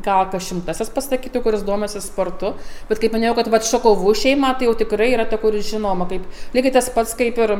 gal 0.00 0.28
kas 0.32 0.46
šimtasis 0.48 0.90
pasakytų, 0.94 1.42
kuris 1.44 1.64
domisi 1.66 2.00
sportu, 2.02 2.54
bet 2.88 3.00
kaip 3.02 3.14
minėjau, 3.16 3.36
kad 3.40 3.50
vad 3.52 3.66
šokovų 3.68 4.14
šeima, 4.16 4.54
tai 4.56 4.68
jau 4.68 4.76
tikrai 4.78 5.12
yra 5.12 5.26
ta, 5.28 5.38
kuri 5.40 5.62
žinoma, 5.64 6.08
kaip 6.10 6.24
lygiai 6.56 6.76
tas 6.78 6.88
pats 6.94 7.16
kaip 7.18 7.40
ir 7.42 7.56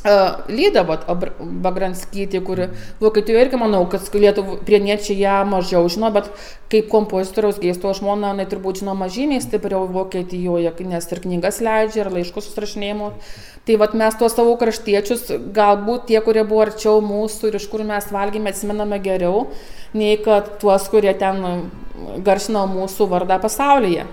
Lyda 0.00 0.80
Bagranskytė, 1.60 2.40
kuri 2.40 2.70
Vokietijoje 3.02 3.42
irgi 3.44 3.58
manau, 3.60 3.82
kad 3.92 4.06
Lietuvų 4.14 4.56
prieniečiai 4.64 5.18
ją 5.20 5.34
mažiau 5.44 5.90
žino, 5.92 6.08
bet 6.14 6.30
kaip 6.72 6.88
kompozitoriaus 6.88 7.58
geisto 7.60 7.92
žmona, 7.96 8.30
jinai 8.32 8.46
turbūt 8.48 8.80
žinoma 8.80 9.10
žymiai 9.12 9.42
stipriau 9.44 9.84
Vokietijoje, 9.92 10.72
nes 10.88 11.10
ir 11.12 11.20
knygas 11.20 11.60
leidžia, 11.60 12.06
ir 12.06 12.12
laiškus 12.14 12.48
susirašinėjimo. 12.48 13.10
Tai 13.68 13.76
vat 13.82 13.92
mes 14.00 14.16
tuos 14.16 14.32
savo 14.32 14.54
kraštiečius, 14.56 15.26
galbūt 15.52 16.08
tie, 16.08 16.16
kurie 16.24 16.46
buvo 16.48 16.64
arčiau 16.64 17.04
mūsų 17.04 17.50
ir 17.50 17.60
iš 17.60 17.68
kur 17.68 17.84
mes 17.84 18.08
valgėme, 18.08 18.54
atsimename 18.54 19.02
geriau, 19.04 19.50
nei 19.92 20.16
kad 20.24 20.56
tuos, 20.64 20.88
kurie 20.88 21.12
ten 21.12 21.68
garsino 22.24 22.64
mūsų 22.72 23.10
vardą 23.12 23.36
pasaulyje. 23.44 24.08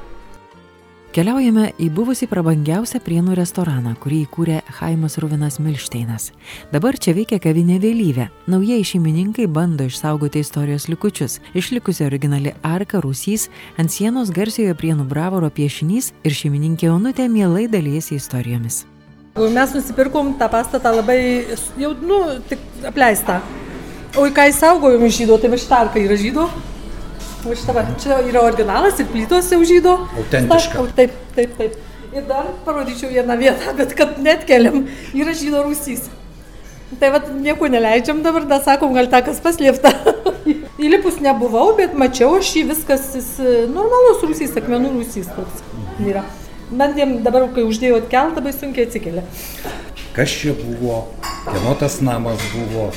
Keliaujame 1.17 1.71
į 1.81 1.87
buvusį 1.97 2.27
prabangiausią 2.29 2.99
prienų 3.01 3.33
restoraną, 3.39 3.95
kurį 3.97 4.19
įkūrė 4.27 4.57
Haimas 4.77 5.15
Ruvinas 5.17 5.55
Milšteinas. 5.57 6.27
Dabar 6.69 6.93
čia 7.01 7.15
veikia 7.17 7.39
kavinė 7.41 7.79
vėlyvė. 7.81 8.27
Naujieji 8.45 8.85
šeimininkai 8.91 9.47
bando 9.49 9.87
išsaugoti 9.89 10.43
istorijos 10.45 10.85
likučius. 10.91 11.39
Išlikusi 11.57 12.05
originali 12.05 12.53
arka 12.61 13.01
rūsys, 13.01 13.47
ant 13.81 13.89
sienos 13.89 14.29
garsiojo 14.29 14.77
prienų 14.77 15.07
bravoro 15.09 15.49
piešinys 15.49 16.11
ir 16.21 16.37
šeimininkė 16.37 16.93
Onutė 16.93 17.25
mielai 17.33 17.65
dalyjasi 17.65 18.19
istorijomis. 18.21 18.83
Mes 19.41 19.73
nusipirkom 19.73 20.35
tą 20.37 20.53
pastatą 20.53 20.93
labai, 20.99 21.19
jau, 21.81 21.95
nu, 21.97 22.21
tik 22.45 22.61
apleistą. 22.93 23.41
O 24.13 24.29
į 24.29 24.37
ką 24.37 24.51
įsaugojom 24.53 25.09
iš 25.09 25.23
žydo, 25.23 25.41
tai 25.41 25.49
va 25.49 25.65
šitą 25.65 25.85
arką 25.87 26.05
yra 26.05 26.21
žydo. 26.21 26.51
O 27.47 27.55
šitą 27.55 27.73
va, 27.77 27.83
čia 28.01 28.17
yra 28.27 28.41
originalas 28.43 28.99
ir 28.99 29.07
plytos 29.11 29.47
jau 29.53 29.61
žydo. 29.67 29.93
Autentiška. 30.19 30.77
Ta- 30.83 30.95
Taip, 31.01 31.13
taip, 31.35 31.53
taip. 31.57 31.77
Ir 32.15 32.23
dar 32.27 32.47
parodyčiau 32.65 33.09
vieną 33.11 33.35
vietą, 33.39 33.73
bet 33.77 33.93
kad 33.95 34.17
net 34.23 34.45
keliam, 34.47 34.85
yra 35.15 35.33
žydo 35.35 35.61
rūsys. 35.65 36.07
Tai 36.99 37.09
va, 37.13 37.19
nieko 37.35 37.67
neleidžiam 37.67 38.21
dabar, 38.23 38.45
dar 38.47 38.61
sakom, 38.63 38.93
gal 38.95 39.09
ta 39.11 39.19
kas 39.21 39.39
paslėpta. 39.43 39.91
Įlipus 40.87 41.17
nebuvau, 41.23 41.73
bet 41.77 41.93
mačiau 41.99 42.37
aš 42.39 42.53
jį 42.55 42.63
viskas, 42.69 43.09
jis 43.17 43.29
normalus 43.73 44.23
rūsys, 44.23 44.55
akmenų 44.61 44.93
rūsys 44.95 45.27
toks 45.35 45.63
yra. 46.07 46.23
Bent 46.71 46.97
jiem 46.99 47.17
dabar, 47.25 47.45
kai 47.55 47.63
uždėjo 47.67 47.99
atkeltą, 48.01 48.39
labai 48.41 48.53
sunkiai 48.55 48.87
atsikelia. 48.87 49.23
Kas 50.15 50.31
čia 50.39 50.55
buvo? 50.57 51.03
Kieno 51.47 51.75
tas 51.79 51.99
namas 52.03 52.39
buvo? 52.55 52.89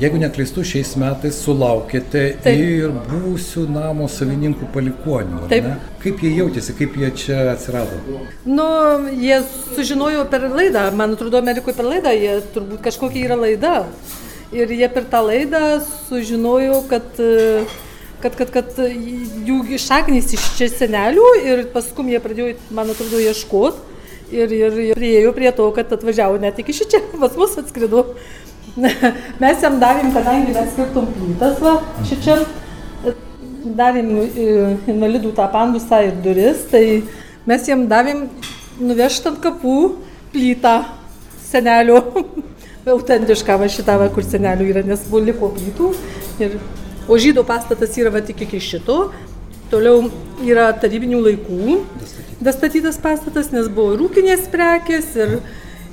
Jeigu 0.00 0.16
neklystu, 0.16 0.62
šiais 0.64 0.94
metais 0.96 1.36
sulaukėte 1.44 2.22
Taip. 2.40 2.56
ir 2.56 2.92
buvusių 3.10 3.66
namo 3.68 4.06
savininkų 4.08 4.70
palikonių. 4.72 5.42
Taip. 5.50 5.66
ne? 5.68 5.74
Kaip 6.00 6.22
jie 6.24 6.30
jautėsi, 6.38 6.72
kaip 6.78 6.96
jie 6.96 7.10
čia 7.20 7.42
atsirado? 7.50 7.98
Nu, 8.48 8.70
jie 9.12 9.42
sužinojo 9.74 10.24
per 10.32 10.48
laidą, 10.48 10.86
man 10.96 11.12
atrodo, 11.18 11.42
Amerikoje 11.44 11.76
per 11.76 11.90
laidą, 11.90 12.14
jie 12.16 12.38
turbūt 12.54 12.80
kažkokia 12.88 13.26
yra 13.26 13.36
laida. 13.42 13.74
Ir 14.56 14.72
jie 14.72 14.88
per 14.88 15.04
tą 15.12 15.20
laidą 15.26 15.62
sužinojo, 16.08 16.80
kad, 16.88 17.20
kad, 18.24 18.40
kad, 18.40 18.56
kad 18.56 18.80
jų 18.80 19.60
šaknys 19.84 20.32
iš 20.32 20.50
čia 20.56 20.72
senelių 20.80 21.30
ir 21.44 21.66
paskui 21.76 22.08
jie 22.14 22.24
pradėjo, 22.24 22.56
man 22.72 22.88
atrodo, 22.96 23.20
ieškoti. 23.20 23.88
Ir, 24.30 24.52
ir, 24.54 24.76
ir 24.92 24.94
priejo 24.94 25.32
prie 25.34 25.50
to, 25.50 25.64
kad 25.74 25.90
atvažiavo 25.92 26.38
net 26.38 26.56
iki 26.62 26.72
šičia, 26.72 27.02
pas 27.18 27.36
mus 27.36 27.58
atskrido. 27.60 28.06
Mes 29.42 29.62
jam 29.62 29.78
davėm, 29.82 30.12
kadangi 30.14 30.54
mes 30.54 30.70
skirtum 30.74 31.08
plytas, 31.14 31.58
va, 31.62 31.76
šičia, 32.06 32.36
darėm 33.76 34.12
e, 34.22 34.46
invalidų 34.90 35.32
tą 35.36 35.46
pandusą 35.52 36.00
ir 36.06 36.14
duris, 36.24 36.62
tai 36.70 37.02
mes 37.50 37.66
jam 37.68 37.86
davėm 37.90 38.26
nuvežti 38.80 39.30
ant 39.30 39.40
kapų 39.44 39.76
plytą 40.34 40.76
senelio. 41.50 42.02
Autentišką 42.90 43.58
va 43.60 43.66
šitą, 43.70 43.98
va, 44.00 44.06
kur 44.14 44.24
senelių 44.24 44.70
yra, 44.72 44.82
nes 44.86 45.02
buvo 45.10 45.20
liko 45.26 45.50
plytų. 45.52 45.90
Ir, 46.40 46.56
o 47.10 47.18
žydų 47.20 47.44
pastatas 47.46 47.98
yra 48.00 48.12
va 48.14 48.22
tik 48.24 48.46
iki 48.46 48.62
šito. 48.64 49.10
Toliau 49.70 50.08
yra 50.46 50.70
tarybinių 50.80 51.20
laikų 51.26 51.76
dastatytas 52.40 52.96
pastatas, 52.98 53.52
nes 53.52 53.68
buvo 53.68 53.94
ir 53.94 54.04
ūkinės 54.06 54.48
prekės, 54.50 55.12
ir, 55.20 55.36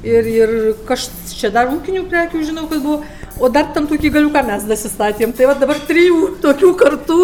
ir, 0.03 0.27
ir 0.29 0.53
kaž 0.87 1.07
čia 1.31 1.51
dar 1.53 1.71
ūkinių 1.73 2.05
prekių 2.11 2.43
žinau, 2.45 2.67
kad 2.71 2.83
buvo. 2.83 3.01
O 3.37 3.51
dar 3.53 3.69
tam 3.73 3.85
tokį 3.85 4.09
galiuką 4.15 4.41
mes 4.47 4.65
dasistatėm. 4.65 5.33
Tai 5.37 5.51
va 5.51 5.53
dabar 5.59 5.77
trijų 5.85 6.39
tokių 6.41 6.71
kartų 6.79 7.19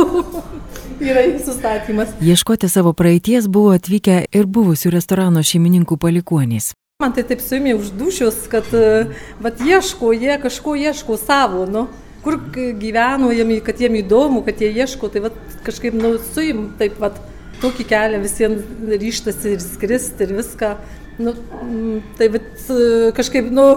yra 1.09 1.25
sustatymas. 1.41 2.13
Ieškoti 2.21 2.69
savo 2.69 2.93
praeities 2.93 3.49
buvo 3.49 3.73
atvykę 3.77 4.23
ir 4.29 4.45
buvusių 4.45 4.93
restorano 4.93 5.41
šeimininkų 5.41 5.97
palikuonys. 5.97 6.73
Man 7.01 7.15
tai 7.17 7.25
taip 7.27 7.41
suimė 7.41 7.73
už 7.79 7.89
dušius, 7.97 8.43
kad 8.51 8.69
e, 8.77 9.09
vat 9.41 9.61
ieško, 9.65 10.13
jie 10.13 10.37
kažko 10.39 10.75
ieško 10.77 11.17
savo, 11.17 11.65
nu, 11.65 11.87
kur 12.23 12.37
gyveno, 12.53 13.31
jiem, 13.33 13.57
kad 13.65 13.81
jiem 13.81 13.97
įdomu, 13.99 14.43
kad 14.45 14.61
jie 14.61 14.69
ieško, 14.71 15.09
tai 15.11 15.25
vat 15.25 15.39
kažkaip, 15.65 15.97
nu, 15.97 16.13
suim 16.31 16.69
taip 16.79 16.95
pat 17.01 17.17
tokį 17.63 17.87
kelią 17.89 18.21
visiems 18.23 18.63
ryštasi 19.01 19.55
ir 19.55 19.63
skristi 19.63 20.27
ir 20.27 20.35
viską. 20.37 20.75
Nu, 21.17 21.33
mm, 21.33 21.99
tai 22.17 22.29
vat 22.33 22.69
e, 22.73 23.11
kažkaip, 23.17 23.51
nu, 23.53 23.67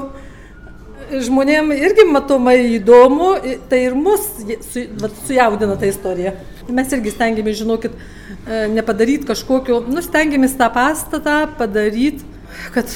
žmonėm 1.13 1.71
irgi 1.77 2.07
matomai 2.09 2.57
įdomu, 2.79 3.35
tai 3.71 3.83
ir 3.87 3.97
mus 3.99 4.25
su, 4.71 4.87
vat, 5.03 5.15
sujaudina 5.27 5.77
ta 5.79 5.89
istorija. 5.89 6.35
Mes 6.73 6.95
irgi 6.97 7.13
stengiamės, 7.15 7.61
žinokit, 7.61 7.95
e, 7.95 8.65
nepadaryti 8.73 9.29
kažkokio, 9.29 9.83
nu, 9.91 10.03
stengiamės 10.03 10.57
tą 10.59 10.71
pastatą 10.75 11.45
padaryti, 11.59 12.27
kad 12.75 12.91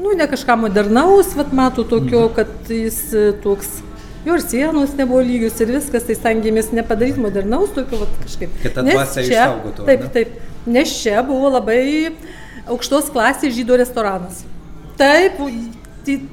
nu, 0.00 0.14
ne 0.16 0.26
kažką 0.30 0.56
modernaus, 0.62 1.34
vat 1.36 1.52
matų 1.56 1.86
tokio, 1.90 2.26
mhm. 2.28 2.34
kad 2.38 2.72
jis 2.72 3.02
e, 3.12 3.30
toks 3.44 3.80
jo 4.24 4.36
ir 4.36 4.42
sienos 4.44 4.92
nebuvo 4.98 5.22
lygios 5.24 5.60
ir 5.64 5.72
viskas, 5.74 6.04
tai 6.08 6.16
stengiamės 6.18 6.72
nepadaryti 6.76 7.22
modernaus 7.22 7.72
tokio, 7.76 8.02
vat, 8.04 8.12
kažkaip. 8.24 8.52
Kad 8.64 8.76
tą 8.76 8.84
dvasę 8.88 9.24
išsaugotų. 9.26 9.88
Taip, 9.88 10.06
ne? 10.06 10.12
taip, 10.16 10.34
nes 10.68 10.94
čia 11.02 11.24
buvo 11.26 11.52
labai 11.56 11.82
aukštos 12.68 13.10
klasės 13.14 13.54
žydų 13.56 13.80
restoranas. 13.80 14.44
Taip, 15.00 15.38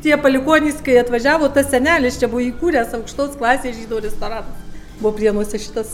tie 0.03 0.17
palikonys, 0.19 0.81
kai 0.83 0.97
atvažiavo, 1.01 1.49
tas 1.53 1.69
senelis 1.71 2.19
čia 2.19 2.29
buvo 2.31 2.43
įkūręs 2.47 2.95
aukštos 2.97 3.37
klasės 3.39 3.77
žydų 3.79 4.03
restoranas. 4.07 4.65
Buvo 4.99 5.13
prienuose 5.19 5.59
šitas. 5.61 5.93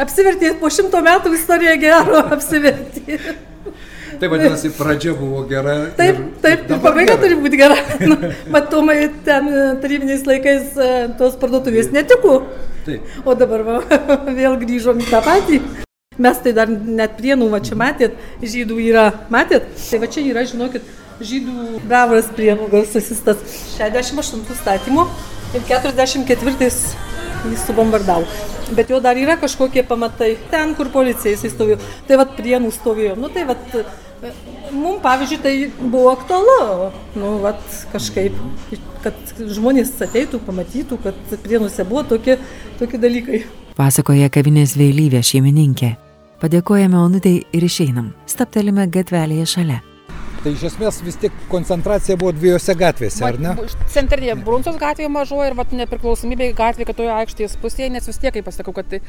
Apsivertė 0.00 0.54
po 0.60 0.70
šimto 0.72 1.00
metų 1.04 1.34
istorija 1.36 1.76
gero, 1.80 2.24
apsivertė. 2.36 3.20
Tai 4.20 4.28
vadinasi, 4.28 4.72
pradžia 4.76 5.14
buvo 5.16 5.44
gera. 5.48 5.76
Taip, 5.96 6.18
taip, 6.42 6.66
ir 6.68 6.80
pabaiga 6.82 7.16
turi 7.20 7.38
būti 7.40 7.60
gera. 7.60 7.76
nu, 8.10 8.18
matomai, 8.52 8.98
ten 9.24 9.48
e, 9.48 9.62
tarybiniais 9.80 10.26
laikais 10.28 10.74
e, 10.76 10.90
tos 11.20 11.38
parduotuvės 11.40 11.92
netiko. 11.94 12.42
Taip. 12.88 13.14
O 13.24 13.36
dabar 13.38 13.64
va, 13.64 13.78
vėl 14.40 14.58
grįžom 14.60 15.00
į 15.00 15.08
tą 15.12 15.22
patį. 15.24 15.62
Mes 16.20 16.40
tai 16.44 16.52
dar 16.56 16.68
net 16.70 17.16
prienų, 17.18 17.48
va 17.52 17.62
čia 17.64 17.78
matėt, 17.80 18.18
žydų 18.44 18.80
yra, 18.84 19.06
matėt? 19.32 19.68
Tai 19.80 20.02
va 20.02 20.10
čia 20.12 20.24
yra, 20.28 20.44
žinokit, 20.48 20.84
žydų 21.24 21.80
bravas 21.88 22.28
prienų 22.36 22.68
garsusis 22.72 23.22
tas 23.24 23.40
68 23.78 24.44
statymo 24.60 25.06
ir 25.56 25.64
44 25.68 26.70
jis 27.48 27.64
subombardavo. 27.64 28.28
Bet 28.76 28.92
jo 28.92 29.00
dar 29.02 29.18
yra 29.18 29.34
kažkokie 29.40 29.82
pamatai 29.88 30.34
ten, 30.52 30.76
kur 30.78 30.92
policija 30.92 31.34
įsistovėjo. 31.34 31.80
Tai 32.06 32.20
vad 32.20 32.36
prienų 32.36 32.70
stovėjo. 32.76 33.16
Nu 33.18 33.32
tai 33.32 33.48
vad 33.48 33.64
Mums, 34.70 35.00
pavyzdžiui, 35.02 35.38
tai 35.42 35.54
buvo 35.80 36.10
aktualu, 36.12 36.90
nu, 37.16 37.30
vat, 37.40 37.62
kažkaip, 37.88 38.36
kad 39.00 39.16
žmonės 39.40 39.94
ateitų, 40.04 40.42
pamatytų, 40.44 41.00
kad 41.06 41.32
prienuose 41.40 41.86
buvo 41.88 42.04
tokie, 42.12 42.36
tokie 42.76 43.00
dalykai. 43.00 43.42
Pasakoja 43.80 44.28
kavinės 44.28 44.76
vėlyvė 44.76 45.24
šeimininkė. 45.24 45.94
Padėkojame 46.40 46.96
Onutei 46.96 47.42
ir 47.52 47.64
išeinam. 47.66 48.14
Staptelime 48.24 48.86
gatvelėje 48.88 49.44
šalia. 49.50 49.82
Tai 50.40 50.54
iš 50.54 50.62
esmės 50.70 51.02
vis 51.04 51.18
tik 51.20 51.34
koncentracija 51.50 52.14
buvo 52.16 52.30
dviejose 52.32 52.72
gatvėse, 52.80 53.20
ar 53.26 53.36
ne? 53.44 53.50
Centrinėje 53.92 54.38
Brunsos 54.40 54.78
gatvėje 54.80 55.10
mažoji 55.12 55.50
ir 55.50 55.56
vat, 55.58 55.74
nepriklausomybė 55.76 56.48
gatvė 56.56 56.86
kitoje 56.88 57.10
aikštės 57.12 57.58
pusėje, 57.60 57.90
nes 57.92 58.08
vis 58.08 58.16
tiek, 58.22 58.32
kaip 58.32 58.48
pasakau, 58.48 58.72
kad 58.78 58.94
e, 58.96 59.02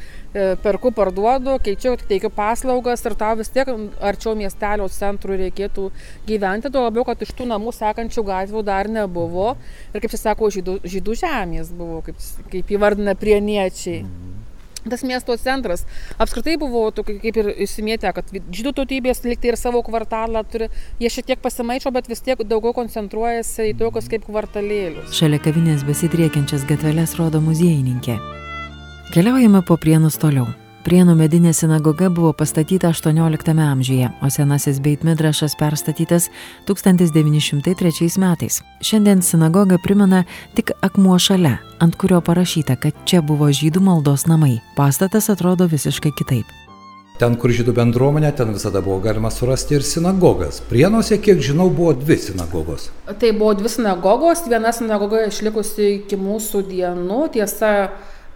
perku, 0.60 0.92
parduodu, 0.92 1.54
keičiu, 1.64 1.94
teikiu 2.10 2.28
paslaugas 2.36 3.06
ir 3.08 3.16
tau 3.22 3.32
vis 3.40 3.48
tiek 3.54 3.72
arčiau 4.10 4.36
miestelio 4.36 4.90
centrų 4.92 5.40
reikėtų 5.46 5.86
gyventi, 6.28 6.68
tuo 6.68 6.84
labiau, 6.84 7.06
kad 7.08 7.24
iš 7.24 7.32
tų 7.38 7.48
namų 7.54 7.72
sekančių 7.78 8.26
gatvių 8.28 8.66
dar 8.68 8.92
nebuvo 8.92 9.54
ir, 9.94 10.04
kaip 10.04 10.12
čia 10.12 10.20
sako, 10.26 10.52
žydų, 10.52 10.82
žydų 10.84 11.16
žemės 11.24 11.72
buvo, 11.80 12.04
kaip, 12.10 12.20
kaip 12.52 12.76
įvardina 12.76 13.16
prieniečiai. 13.16 14.04
Mhm 14.04 14.41
tas 14.88 15.04
miesto 15.06 15.36
centras 15.40 15.84
apskritai 16.22 16.56
buvo 16.60 16.84
tokie 16.94 17.18
kaip 17.22 17.38
ir 17.42 17.50
įsimėtę 17.66 18.12
kad 18.16 18.32
žydų 18.32 18.74
tautybės 18.80 19.22
lygtai 19.26 19.52
ir 19.52 19.58
savo 19.60 19.82
kvartalą 19.86 20.44
turi. 20.48 20.70
Jie 21.02 21.10
šiek 21.12 21.32
tiek 21.32 21.42
pasimaišo 21.42 21.92
bet 21.94 22.10
vis 22.10 22.24
tiek 22.24 22.40
daugiau 22.42 22.74
koncentruojasi 22.76 23.70
į 23.72 23.76
tokius 23.82 24.10
kaip 24.12 24.26
kvartalėlius. 24.28 25.14
Šalia 25.16 25.42
kavinės 25.42 25.86
besidriekiančias 25.88 26.66
gatveles 26.68 27.16
rodo 27.20 27.42
muziejininkė. 27.44 28.18
Keliaujame 29.12 29.60
po 29.68 29.76
prienus 29.76 30.18
toliau 30.20 30.48
Prienų 30.82 31.12
medinė 31.14 31.52
sinagoga 31.54 32.08
buvo 32.10 32.32
pastatyta 32.34 32.88
XVIII 32.90 33.52
amžiuje, 33.62 34.08
o 34.18 34.30
senasis 34.34 34.80
Beit 34.82 35.04
Midrašas 35.06 35.54
perstatytas 35.54 36.26
1903 36.66 38.08
metais. 38.18 38.56
Šiandien 38.82 39.22
sinagoga 39.22 39.78
primena 39.78 40.24
tik 40.56 40.72
akmuo 40.82 41.20
šalia, 41.22 41.60
ant 41.78 41.94
kurio 41.94 42.18
parašyta, 42.20 42.74
kad 42.82 42.98
čia 43.06 43.22
buvo 43.22 43.46
žydų 43.54 43.78
maldos 43.78 44.26
namai. 44.26 44.56
Pastatas 44.74 45.30
atrodo 45.30 45.70
visiškai 45.70 46.10
kitaip. 46.18 46.50
Ten, 47.22 47.36
kur 47.38 47.54
žydų 47.54 47.76
bendruomenė, 47.76 48.32
ten 48.34 48.50
visada 48.50 48.80
buvo 48.82 48.98
galima 49.04 49.30
surasti 49.30 49.76
ir 49.78 49.86
sinagogas. 49.86 50.58
Prienuose, 50.66 51.20
kiek 51.22 51.38
žinau, 51.46 51.68
buvo 51.70 51.92
dvi 51.94 52.16
sinagogos. 52.18 52.88
Tai 53.06 53.30
buvo 53.36 53.52
dvi 53.60 53.70
sinagogos, 53.70 54.48
viena 54.50 54.74
sinagoga 54.74 55.28
išlikusi 55.28 55.92
iki 56.00 56.18
mūsų 56.18 56.64
dienų, 56.72 57.20
tiesa, 57.36 57.92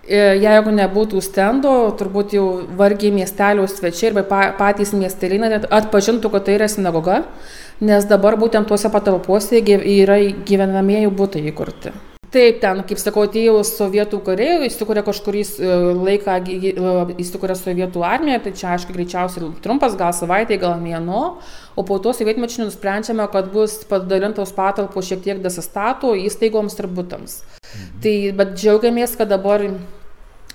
jeigu 0.08 0.74
nebūtų 0.74 1.20
stendo, 1.24 1.74
turbūt 1.98 2.34
jau 2.36 2.46
vargiai 2.78 3.12
miestelio 3.14 3.66
svečiai 3.70 4.12
arba 4.12 4.42
patys 4.58 4.94
miesteliniai 4.96 5.62
atpažintų, 5.66 6.30
kad 6.32 6.46
tai 6.46 6.58
yra 6.58 6.68
sinagoga, 6.70 7.22
nes 7.80 8.06
dabar 8.08 8.38
būtent 8.40 8.68
tuose 8.68 8.90
patalpose 8.92 9.62
yra 9.62 10.20
gyvenamieji 10.46 11.10
būtai 11.10 11.48
įkurti. 11.50 11.94
Taip, 12.36 12.58
ten, 12.60 12.80
kaip 12.84 12.98
sakau, 12.98 13.22
atėjo 13.24 13.60
sovietų 13.64 14.18
kariai, 14.26 14.66
įsikūrė 14.66 15.04
kažkurį 15.06 15.42
e, 15.46 15.76
laiką, 15.94 16.34
įsikūrė 17.22 17.54
sovietų 17.56 18.02
armija, 18.04 18.40
tai 18.42 18.52
čia 18.56 18.72
aišku 18.74 18.92
greičiausiai 18.96 19.52
trumpas, 19.64 19.94
gal 19.96 20.12
savaitė, 20.16 20.58
gal 20.60 20.74
mėno, 20.82 21.22
o 21.78 21.84
po 21.86 22.00
to 22.02 22.12
sovietmečių 22.16 22.66
nusprendžiame, 22.66 23.24
kad 23.32 23.52
bus 23.54 23.78
padalintos 23.88 24.52
patalpos 24.56 25.06
šiek 25.08 25.22
tiek 25.24 25.42
desistato 25.44 26.16
įstaigoms 26.18 26.76
ir 26.82 26.90
būtams. 26.98 27.38
Mhm. 27.62 27.92
Tai, 28.02 28.16
bet 28.42 28.56
džiaugiamės, 28.58 29.16
kad 29.16 29.30
dabar 29.30 29.68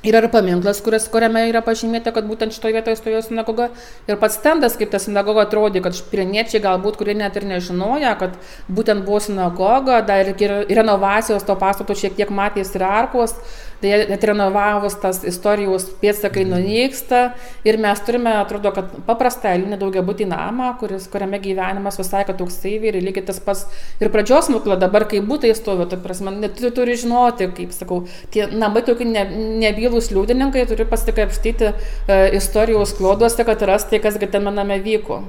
Yra 0.01 0.17
ir 0.23 0.31
paminklas, 0.33 0.79
kuris, 0.81 1.03
kuriame 1.13 1.43
yra 1.51 1.59
pažymėta, 1.61 2.09
kad 2.15 2.25
būtent 2.25 2.55
šitoje 2.55 2.73
vietoje 2.73 2.97
stovėjo 2.97 3.19
sinagoga. 3.27 3.67
Ir 4.09 4.17
pats 4.17 4.39
stendas, 4.39 4.73
kaip 4.79 4.89
ta 4.89 4.97
sinagoga 4.97 5.43
atrodė, 5.45 5.83
kad 5.85 5.99
pirniečiai 6.09 6.63
galbūt, 6.63 6.97
kurie 6.97 7.13
net 7.19 7.37
ir 7.37 7.45
nežinoja, 7.45 8.15
kad 8.17 8.33
būtent 8.65 9.05
buvo 9.05 9.19
sinagoga, 9.21 9.99
dar 10.07 10.31
ir 10.33 10.55
renovacijos 10.73 11.45
to 11.45 11.53
pastato 11.53 11.93
šiek 11.93 12.17
tiek 12.17 12.33
matės 12.33 12.73
ir 12.73 12.87
arkos, 12.87 13.35
tai 13.83 14.07
net 14.09 14.25
renovavus 14.25 14.97
tas 15.03 15.21
istorijos 15.27 15.85
pėdsakai 16.01 16.47
nunyksta. 16.49 17.21
Ir 17.67 17.77
mes 17.81 18.01
turime, 18.07 18.33
atrodo, 18.41 18.73
kad 18.73 18.89
paprastą 19.05 19.53
eilinį 19.53 19.79
daugiabutį 19.81 20.29
namą, 20.31 20.73
kuris, 20.81 21.05
kuriame 21.11 21.37
gyvenimas 21.43 22.01
visai 22.01 22.25
toksai 22.25 22.73
ir 22.89 22.97
lygiai 22.97 23.27
tas 23.29 23.37
pats 23.43 23.67
ir 24.01 24.09
pradžios 24.09 24.49
mokykla 24.49 24.79
dabar, 24.81 25.05
kai 25.05 25.21
būtai 25.21 25.53
stovi, 25.57 25.85
tai 25.91 26.01
prasme, 26.01 26.33
net 26.41 26.57
tu 26.57 26.73
turi 26.73 26.97
žinoti, 26.97 27.51
kaip 27.53 27.75
sakau, 27.75 28.03
tie 28.33 28.47
namai 28.49 28.81
tokie 28.87 29.05
ne, 29.05 29.27
nebylo 29.61 29.91
aktyvūs 29.91 30.11
liudininkai 30.15 30.65
turi 30.67 30.85
pasikrapštyti 30.87 31.67
e, 32.07 32.37
istorijos 32.37 32.93
kloduose, 32.95 33.43
kad 33.43 33.61
rasti, 33.61 33.99
kas 33.99 34.17
tame 34.31 34.51
name 34.51 34.79
vyko. 34.79 35.21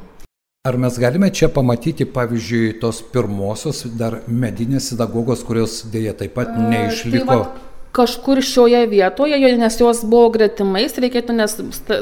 Ar 0.65 0.77
mes 0.79 0.99
galime 0.99 1.31
čia 1.31 1.49
pamatyti, 1.49 2.05
pavyzdžiui, 2.07 2.79
tos 2.81 3.03
pirmosios 3.03 3.83
dar 3.99 4.23
medinės 4.29 4.93
sinagogos, 4.93 5.43
kurios 5.43 5.83
dėja 5.91 6.15
taip 6.15 6.35
pat 6.35 6.55
neišliko? 6.55 7.19
E, 7.19 7.27
tai 7.27 7.39
va, 7.41 7.72
kažkur 7.93 8.41
šioje 8.41 8.87
vietoje, 8.89 9.39
nes 9.61 9.77
jos 9.81 10.03
buvo 10.09 10.31
gretimais, 10.33 10.97
reikėtų, 10.97 11.37
nes 11.37 11.57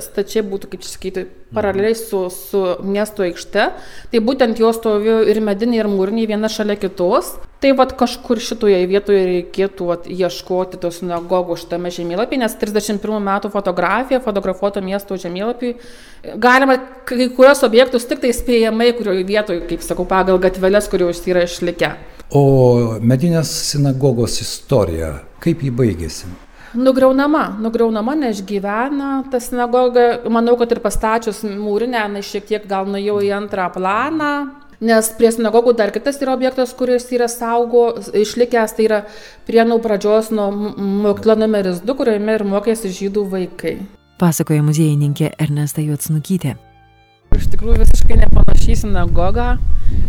stačiai 0.06 0.42
būtų, 0.46 0.70
kaip 0.70 0.84
sakyti, 0.86 1.26
paraleliai 1.54 1.96
su, 1.98 2.28
su 2.30 2.60
miesto 2.86 3.24
aikšte, 3.26 3.70
tai 4.12 4.20
būtent 4.22 4.60
jos 4.62 4.78
stovėjo 4.78 5.24
ir 5.32 5.40
mediniai, 5.42 5.82
ir 5.82 5.90
mūriniai 5.90 6.28
viena 6.30 6.50
šalia 6.52 6.78
kitos. 6.78 7.34
Tai 7.60 7.74
vad 7.76 7.90
kažkur 7.98 8.38
šitoje 8.40 8.78
vietoje 8.88 9.24
reikėtų 9.26 9.88
vat, 9.90 10.06
ieškoti 10.08 10.78
tos 10.80 11.02
sinagogų 11.02 11.58
šitame 11.60 11.90
žemėlapyje, 11.92 12.40
nes 12.40 12.54
31 12.56 13.20
metų 13.26 13.50
fotografija, 13.52 14.22
fotografuota 14.24 14.80
miesto 14.80 15.18
žemėlapį, 15.20 15.74
galima 16.40 16.78
kai 17.04 17.28
kurios 17.36 17.60
objektus 17.66 18.08
tik 18.08 18.22
tai 18.22 18.30
spėjamai, 18.32 18.94
kurioje 18.96 19.26
vietoje, 19.28 19.66
kaip 19.68 19.84
sakau, 19.84 20.08
pagal 20.08 20.40
gatveles, 20.40 20.88
kurios 20.88 21.20
yra 21.28 21.44
išlikę. 21.44 21.92
O 22.32 22.96
medinės 23.02 23.50
sinagogos 23.72 24.38
istorija, 24.40 25.18
kaip 25.42 25.64
ji 25.64 25.72
baigėsi? 25.74 26.30
Nugriaunama, 26.70 27.56
nugriaunama, 27.58 28.14
neišgyvena 28.14 29.10
ta 29.30 29.40
sinagoga. 29.42 30.20
Manau, 30.30 30.54
kad 30.60 30.70
ir 30.70 30.78
pastačius 30.84 31.42
mūrinę, 31.42 32.04
na, 32.12 32.22
šiek 32.22 32.46
tiek 32.46 32.68
gal 32.70 32.86
nuėjau 32.86 33.18
į 33.26 33.32
antrą 33.40 33.66
planą, 33.74 34.30
nes 34.78 35.10
prie 35.18 35.32
sinagogų 35.34 35.74
dar 35.80 35.90
kitas 35.90 36.22
yra 36.22 36.36
objektas, 36.38 36.76
kuris 36.78 37.08
yra 37.10 37.26
saugo, 37.32 37.88
išlikęs, 38.14 38.76
tai 38.78 38.86
yra 38.86 39.02
prienų 39.50 39.80
pradžios 39.82 40.30
nuo 40.30 40.48
mokykla 40.54 41.40
numeris 41.42 41.82
2, 41.82 41.98
kuriame 41.98 42.38
ir 42.38 42.46
mokėsi 42.46 42.94
žydų 43.02 43.26
vaikai. 43.34 43.76
Pasakoja 44.22 44.62
muziejininkė 44.62 45.34
Ernesta 45.40 45.82
Juotsnukytė. 45.82 46.58
Iš 47.36 47.46
tikrųjų 47.52 47.78
visiškai 47.84 48.16
nepanašiai 48.20 48.78
sinagogą, 48.80 49.52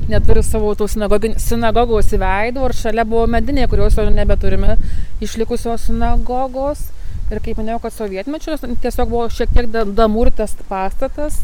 neturi 0.09 0.41
savo 0.45 0.71
tų 0.77 0.87
sinagogos 0.91 2.09
įveidų 2.17 2.63
ir 2.67 2.75
šalia 2.77 3.05
buvo 3.07 3.27
medinė, 3.29 3.67
kurios 3.71 3.97
jau 3.99 4.07
nebeturime 4.09 4.77
išlikusios 5.21 5.85
sinagogos. 5.89 6.87
Ir 7.31 7.39
kaip 7.39 7.61
minėjau, 7.61 7.79
kad 7.85 7.95
sovietmečiu 7.95 8.57
tiesiog 8.83 9.11
buvo 9.13 9.29
šiek 9.31 9.53
tiek 9.55 9.69
damurtas 9.95 10.57
pastatas 10.67 11.37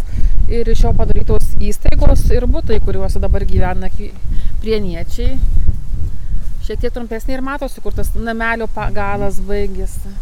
ir 0.51 0.67
iš 0.67 0.83
jo 0.83 0.91
padarytos 0.97 1.53
įstaigos 1.63 2.25
ir 2.35 2.47
būtai, 2.51 2.81
kuriuose 2.83 3.21
dabar 3.23 3.45
gyvena 3.47 3.87
prieniečiai. 4.63 5.37
Šiek 6.67 6.81
tiek 6.83 6.91
trumpesnė 6.91 7.37
ir 7.37 7.45
matosi, 7.45 7.79
kur 7.85 7.95
tas 7.95 8.11
namelio 8.19 8.67
galas 8.75 9.39
baigėsi 9.47 10.17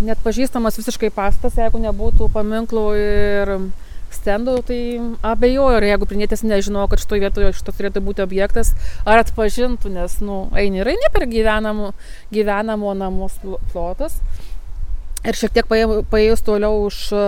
net 0.00 0.20
pažįstamas 0.24 0.78
visiškai 0.80 1.12
pastatas, 1.14 1.58
jeigu 1.60 1.80
nebūtų 1.82 2.30
paminklų 2.32 2.84
ir 2.98 3.56
stendų, 4.12 4.56
tai 4.68 4.78
abejoju, 5.24 5.78
ar 5.78 5.86
jeigu 5.86 6.08
prinietis 6.08 6.44
nežino, 6.46 6.84
kad 6.90 7.02
šitoje 7.02 7.24
vietoje 7.24 7.52
šitas 7.56 7.78
turėtų 7.78 8.02
būti 8.04 8.24
objektas, 8.24 8.72
ar 9.08 9.22
atpažintų, 9.22 9.92
nes, 9.96 10.18
nu, 10.24 10.44
eini 10.58 10.82
ir 10.82 10.92
eini 10.94 11.12
per 11.14 11.26
gyvenamų, 11.30 11.92
gyvenamo 12.34 12.94
namus 12.98 13.38
plotas. 13.72 14.20
Ir 15.22 15.38
šiek 15.38 15.52
tiek 15.54 15.68
paėjus 16.10 16.40
toliau 16.42 16.80
už 16.88 16.96
e, 17.14 17.26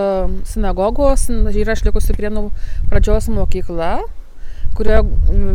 sinagogos 0.51 1.29
yra 1.31 1.77
išlikusi 1.77 2.15
prienų 2.17 2.49
pradžios 2.89 3.29
mokykla, 3.31 4.01
kurioje 4.75 5.03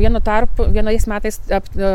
vienu 0.00 0.20
tarp, 0.24 0.62
vienais 0.72 1.06
metais 1.10 1.40
ap, 1.52 1.68
e, 1.76 1.90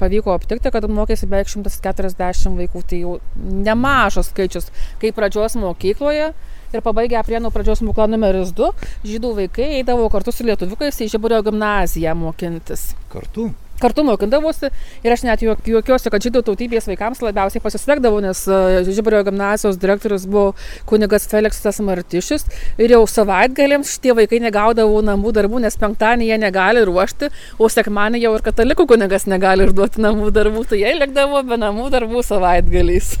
pavyko 0.00 0.34
aptikti, 0.34 0.72
kad 0.74 0.88
mokėsi 0.90 1.28
beveik 1.30 1.50
140 1.52 2.58
vaikų. 2.60 2.84
Tai 2.86 3.00
jau 3.02 3.16
nemažas 3.36 4.32
skaičius, 4.32 4.70
kaip 5.02 5.16
pradžios 5.18 5.58
mokykloje. 5.60 6.32
Ir 6.74 6.82
pabaigę 6.82 7.20
prienų 7.24 7.52
pradžios 7.54 7.80
mokyklą 7.86 8.08
numeris 8.10 8.50
2, 8.56 8.72
žydų 9.06 9.30
vaikai 9.36 9.68
eidavo 9.78 10.08
kartu 10.12 10.34
su 10.34 10.44
lietuviukais 10.48 10.98
į 11.04 11.12
Žiburio 11.14 11.38
gimnaziją 11.46 12.16
mokintis. 12.18 12.90
Kartu? 13.12 13.52
Kartu 13.80 14.04
mokindavausi 14.06 14.70
ir 15.04 15.14
aš 15.14 15.24
net 15.26 15.44
juokiuosi, 15.44 16.10
kad 16.12 16.24
žydų 16.26 16.42
tautybės 16.46 16.88
vaikams 16.90 17.22
labiausiai 17.24 17.62
pasisekdavo, 17.64 18.20
nes 18.24 18.42
e, 18.48 18.82
Žiburio 18.88 19.22
gimnazijos 19.26 19.78
direktorius 19.82 20.26
buvo 20.30 20.54
kunigas 20.88 21.28
Felixas 21.30 21.80
Martišius 21.84 22.46
ir 22.80 22.96
jau 22.96 23.02
savaitgalėms 23.10 23.94
šitie 23.96 24.16
vaikai 24.16 24.40
negaudavo 24.44 25.02
namų 25.06 25.34
darbų, 25.36 25.62
nes 25.66 25.78
penktadienį 25.80 26.30
jie 26.30 26.40
negali 26.42 26.84
ruošti, 26.88 27.30
o 27.58 27.70
sekmanį 27.72 28.24
jau 28.24 28.36
ir 28.38 28.46
katalikų 28.46 28.88
kunigas 28.94 29.28
negali 29.30 29.66
ir 29.66 29.74
duoti 29.76 30.04
namų 30.04 30.32
darbų, 30.36 30.66
tai 30.70 30.82
jie 30.84 30.94
likdavo 30.98 31.44
be 31.46 31.60
namų 31.60 31.90
darbų 31.94 32.24
savaitgaliais 32.26 33.16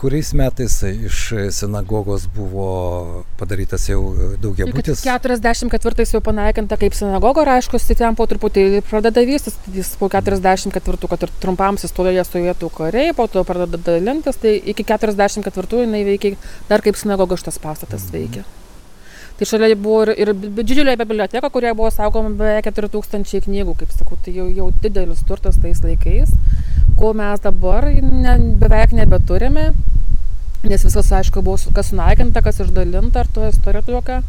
kuriais 0.00 0.32
metais 0.32 0.78
iš 0.82 1.18
sinagogos 1.52 2.24
buvo 2.32 3.24
padarytas 3.36 3.84
jau 3.88 4.00
daugiabutis? 4.40 5.02
44 5.04 6.06
jau 6.14 6.20
panaikinta 6.24 6.78
kaip 6.80 6.96
sinagoga, 6.96 7.44
ir 7.44 7.52
aišku, 7.58 7.80
tai 7.84 7.96
ten 7.98 8.16
po 8.16 8.24
truputį 8.30 8.80
pradeda 8.88 9.24
vystis, 9.28 9.58
jis 9.74 9.92
po 10.00 10.08
44, 10.12 11.10
kad 11.12 11.26
ir 11.26 11.34
trumpam 11.42 11.76
įstojo 11.76 12.24
sovietų 12.24 12.70
kariai, 12.78 13.12
po 13.16 13.28
to 13.28 13.44
pradeda 13.44 13.82
dalintis, 13.90 14.40
tai 14.40 14.56
iki 14.72 14.88
44 14.88 15.84
jinai 15.84 16.06
veikia 16.08 16.32
dar 16.70 16.80
kaip 16.84 16.96
sinagoga 16.96 17.36
šitas 17.40 17.60
pastatas 17.60 18.08
mhm. 18.08 18.16
veikia. 18.16 18.48
Tai 19.40 19.46
šalia 19.48 19.72
buvo 19.72 20.02
ir, 20.04 20.10
ir 20.20 20.34
didžiulė 20.36 20.98
biblioteka, 21.00 21.48
kurioje 21.52 21.76
buvo 21.76 21.88
saugoma 21.92 22.28
beveik 22.36 22.66
4000 22.68 23.46
knygų, 23.46 23.76
kaip 23.80 23.92
sakau, 23.96 24.18
tai 24.20 24.34
jau, 24.36 24.48
jau 24.52 24.66
didelis 24.82 25.22
turtas 25.28 25.56
tais 25.60 25.80
laikais 25.80 26.34
ko 27.00 27.14
mes 27.16 27.40
dabar 27.40 27.88
ne, 27.88 28.36
beveik 28.60 28.92
nebeturime, 28.96 29.70
nes 30.68 30.84
viskas, 30.84 31.08
aišku, 31.20 31.40
buvo 31.44 31.72
kas 31.76 31.90
sunaikinta, 31.94 32.42
kas 32.44 32.60
išdalinta, 32.60 33.24
ar 33.24 33.30
to 33.32 33.48
istorija 33.48 33.86
tokia 33.86 34.20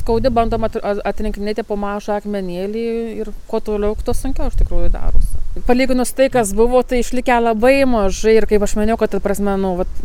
skaudi, 0.00 0.32
bandom 0.34 0.66
atrinkinėti 0.66 1.64
po 1.68 1.76
mažą 1.80 2.18
akmenėlį 2.20 2.86
ir 3.22 3.30
kuo 3.50 3.60
toliau, 3.64 3.96
tuo 4.04 4.16
sunkiau 4.16 4.50
iš 4.50 4.58
tikrųjų 4.60 4.90
darosi. 4.94 5.40
Palyginus 5.66 6.12
tai 6.14 6.28
kas 6.30 6.52
buvo 6.54 6.82
tai 6.86 7.00
išlikę 7.02 7.34
labai 7.42 7.82
mažai 7.88 8.36
ir 8.38 8.46
kaip 8.50 8.62
aš 8.62 8.76
maniau 8.78 8.94
kad 9.00 9.16
prasme 9.22 9.56
nu 9.58 9.72
vat 9.80 9.96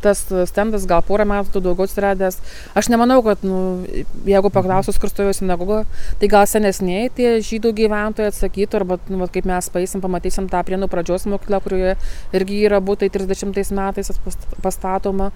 tas 0.00 0.22
stendas 0.48 0.86
gal 0.88 1.02
porą 1.04 1.26
metų 1.28 1.60
daugiau 1.60 1.84
atsiradęs. 1.84 2.38
Aš 2.78 2.88
nemanau 2.92 3.20
kad 3.26 3.44
nu 3.44 3.84
jeigu 4.24 4.52
paklausus 4.54 4.96
kur 5.02 5.12
stovėjo 5.12 5.36
sinagoga 5.42 5.82
tai 6.20 6.32
gal 6.32 6.48
senesnieji 6.48 7.12
tie 7.20 7.28
žydų 7.44 7.74
gyventojai 7.82 8.32
atsakytų 8.32 8.80
arba 8.80 9.00
nu 9.12 9.20
vat 9.20 9.36
kaip 9.36 9.48
mes 9.52 9.70
paeisim 9.76 10.04
pamatysim 10.04 10.48
tą 10.52 10.64
prienų 10.64 10.88
pradžios 10.92 11.28
mokyklą 11.28 11.60
kurioje 11.68 11.94
irgi 12.32 12.64
yra 12.64 12.80
butai 12.80 13.12
trisdešimtais 13.12 13.76
metais 13.76 14.12
pastatoma 14.64 15.32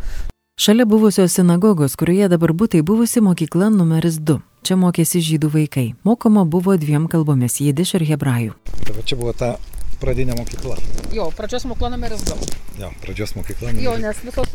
Šalia 0.61 0.85
buvusios 0.85 1.33
sinagogos, 1.33 1.95
kurioje 1.97 2.27
dabar 2.29 2.53
būtai 2.53 2.83
buvusi 2.85 3.23
mokykla 3.25 3.71
numeris 3.73 4.19
2. 4.29 4.35
Čia 4.69 4.75
mokėsi 4.77 5.23
žydų 5.25 5.49
vaikai. 5.55 5.85
Mokoma 6.05 6.43
buvo 6.45 6.75
dviem 6.77 7.07
kalbomis- 7.09 7.55
jidiš 7.65 7.95
ir 7.97 8.03
hebrajų. 8.11 8.53
Tai 8.85 8.93
va 8.93 9.03
čia 9.09 9.17
buvo 9.17 9.33
ta 9.33 9.57
pradinė 10.03 10.37
mokykla. 10.37 10.77
Jo, 11.17 11.31
pradžios 11.39 11.65
mokykla 11.65 11.91
numeris 11.95 12.21
2. 12.29 12.37
Jo, 12.77 12.91
pradžios 13.01 13.33
mokykla 13.39 13.73
numeris 13.73 13.81
2. 13.81 13.89
Jo, 13.89 13.97
nes 14.05 14.21
visos, 14.21 14.49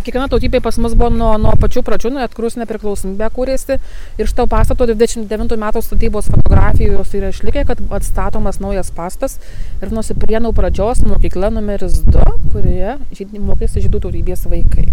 kiekviena 0.00 0.28
tautybė 0.32 0.62
pas 0.62 0.78
mus 0.78 0.94
buvo 0.94 1.10
nuo, 1.10 1.36
nuo 1.36 1.52
pačių 1.52 1.82
pradžių, 1.84 2.12
nuo 2.14 2.24
atkurus 2.24 2.56
nepriklausomybę 2.56 3.28
kūrėsi. 3.28 3.78
Ir 4.16 4.26
šito 4.32 4.46
pastato 4.48 4.86
29 4.86 5.60
metų 5.60 5.82
statybos 5.84 6.24
fotografijos 6.32 7.12
yra 7.12 7.28
išlikę, 7.28 7.66
kad 7.66 7.84
atstatomas 7.90 8.60
naujas 8.60 8.90
pastas. 8.90 9.36
Ir 9.82 9.92
nuo 9.92 10.00
Siprienų 10.00 10.54
pradžios 10.56 11.04
mokykla 11.04 11.52
numeris 11.52 12.00
2, 12.08 12.24
kurioje 12.48 12.96
mokėsi 13.36 13.84
žydų 13.84 14.00
tautybės 14.08 14.48
vaikai. 14.48 14.88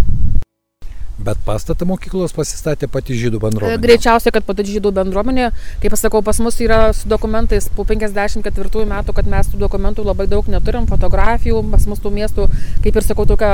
Bet 1.18 1.40
pastatą 1.46 1.88
mokyklos 1.90 2.36
pasistatė 2.38 2.90
pati 2.94 3.16
žydų 3.18 3.40
bendruomenė. 3.42 3.82
Greičiausiai, 3.82 4.34
kad 4.36 4.46
pati 4.46 4.68
žydų 4.68 4.92
bendruomenė, 4.94 5.50
kaip 5.82 5.96
pasakau, 5.96 6.22
pas 6.26 6.38
mus 6.46 6.60
yra 6.62 6.92
su 6.94 7.10
dokumentais 7.10 7.70
po 7.74 7.88
54 7.90 8.86
metų, 8.92 9.16
kad 9.18 9.30
mes 9.32 9.50
tų 9.50 9.62
dokumentų 9.64 10.06
labai 10.06 10.28
daug 10.30 10.46
neturim, 10.52 10.86
fotografijų, 10.90 11.64
pas 11.74 11.90
mus 11.90 12.04
tų 12.04 12.14
miestų, 12.20 12.46
kaip 12.86 13.02
ir 13.02 13.08
sakau, 13.08 13.26
tokia 13.30 13.52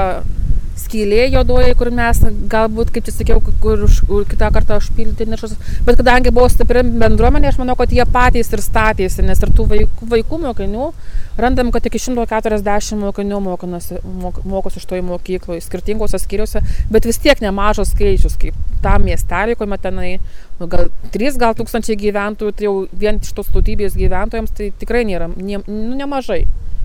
skylė 0.79 1.27
juodoji, 1.33 1.75
kur 1.77 1.91
mes 1.93 2.19
galbūt, 2.51 2.91
kaip 2.93 3.05
čia 3.07 3.13
sakiau, 3.15 3.41
kur 3.61 3.83
už, 3.85 3.99
kitą 4.31 4.49
kartą 4.53 4.77
užpildyti 4.81 5.27
nišus. 5.29 5.55
Bet 5.85 5.99
kadangi 5.99 6.33
buvo 6.33 6.49
stipri 6.51 6.83
bendruomenė, 6.83 7.51
aš 7.51 7.59
manau, 7.61 7.75
kad 7.79 7.93
jie 7.93 8.05
patys 8.09 8.51
ir 8.53 8.63
statėsi, 8.63 9.25
nes 9.25 9.41
ir 9.41 9.53
tų 9.53 9.67
vaikų, 9.71 10.09
vaikų 10.13 10.39
mokinių 10.47 10.89
randam, 11.37 11.71
kad 11.73 11.85
iki 11.89 12.01
140 12.01 12.99
mokinių 13.01 13.41
mokosi, 13.47 13.99
mok, 14.21 14.41
mokosi 14.45 14.81
iš 14.81 14.87
toje 14.89 15.05
mokykloje, 15.05 15.63
skirtingose 15.65 16.21
skyriuose, 16.21 16.61
bet 16.93 17.09
vis 17.09 17.21
tiek 17.21 17.41
nemažas 17.41 17.93
skaičius, 17.93 18.37
kaip 18.41 18.57
tam 18.83 19.05
miestelį, 19.07 19.57
kuomet 19.57 19.85
tenai 19.85 20.11
nu, 20.59 20.69
gal 20.69 20.89
3 21.15 21.41
gal 21.41 21.57
tūkstančiai 21.57 21.97
gyventojų, 22.05 22.53
tai 22.57 22.69
jau 22.69 22.75
vien 22.91 23.21
iš 23.21 23.33
tos 23.37 23.49
tautybės 23.53 23.97
gyventojams 23.97 24.53
tai 24.57 24.71
tikrai 24.77 25.05
nėra, 25.09 25.31
ne, 25.33 25.63
nu, 25.65 25.93
nemažai. 25.97 26.43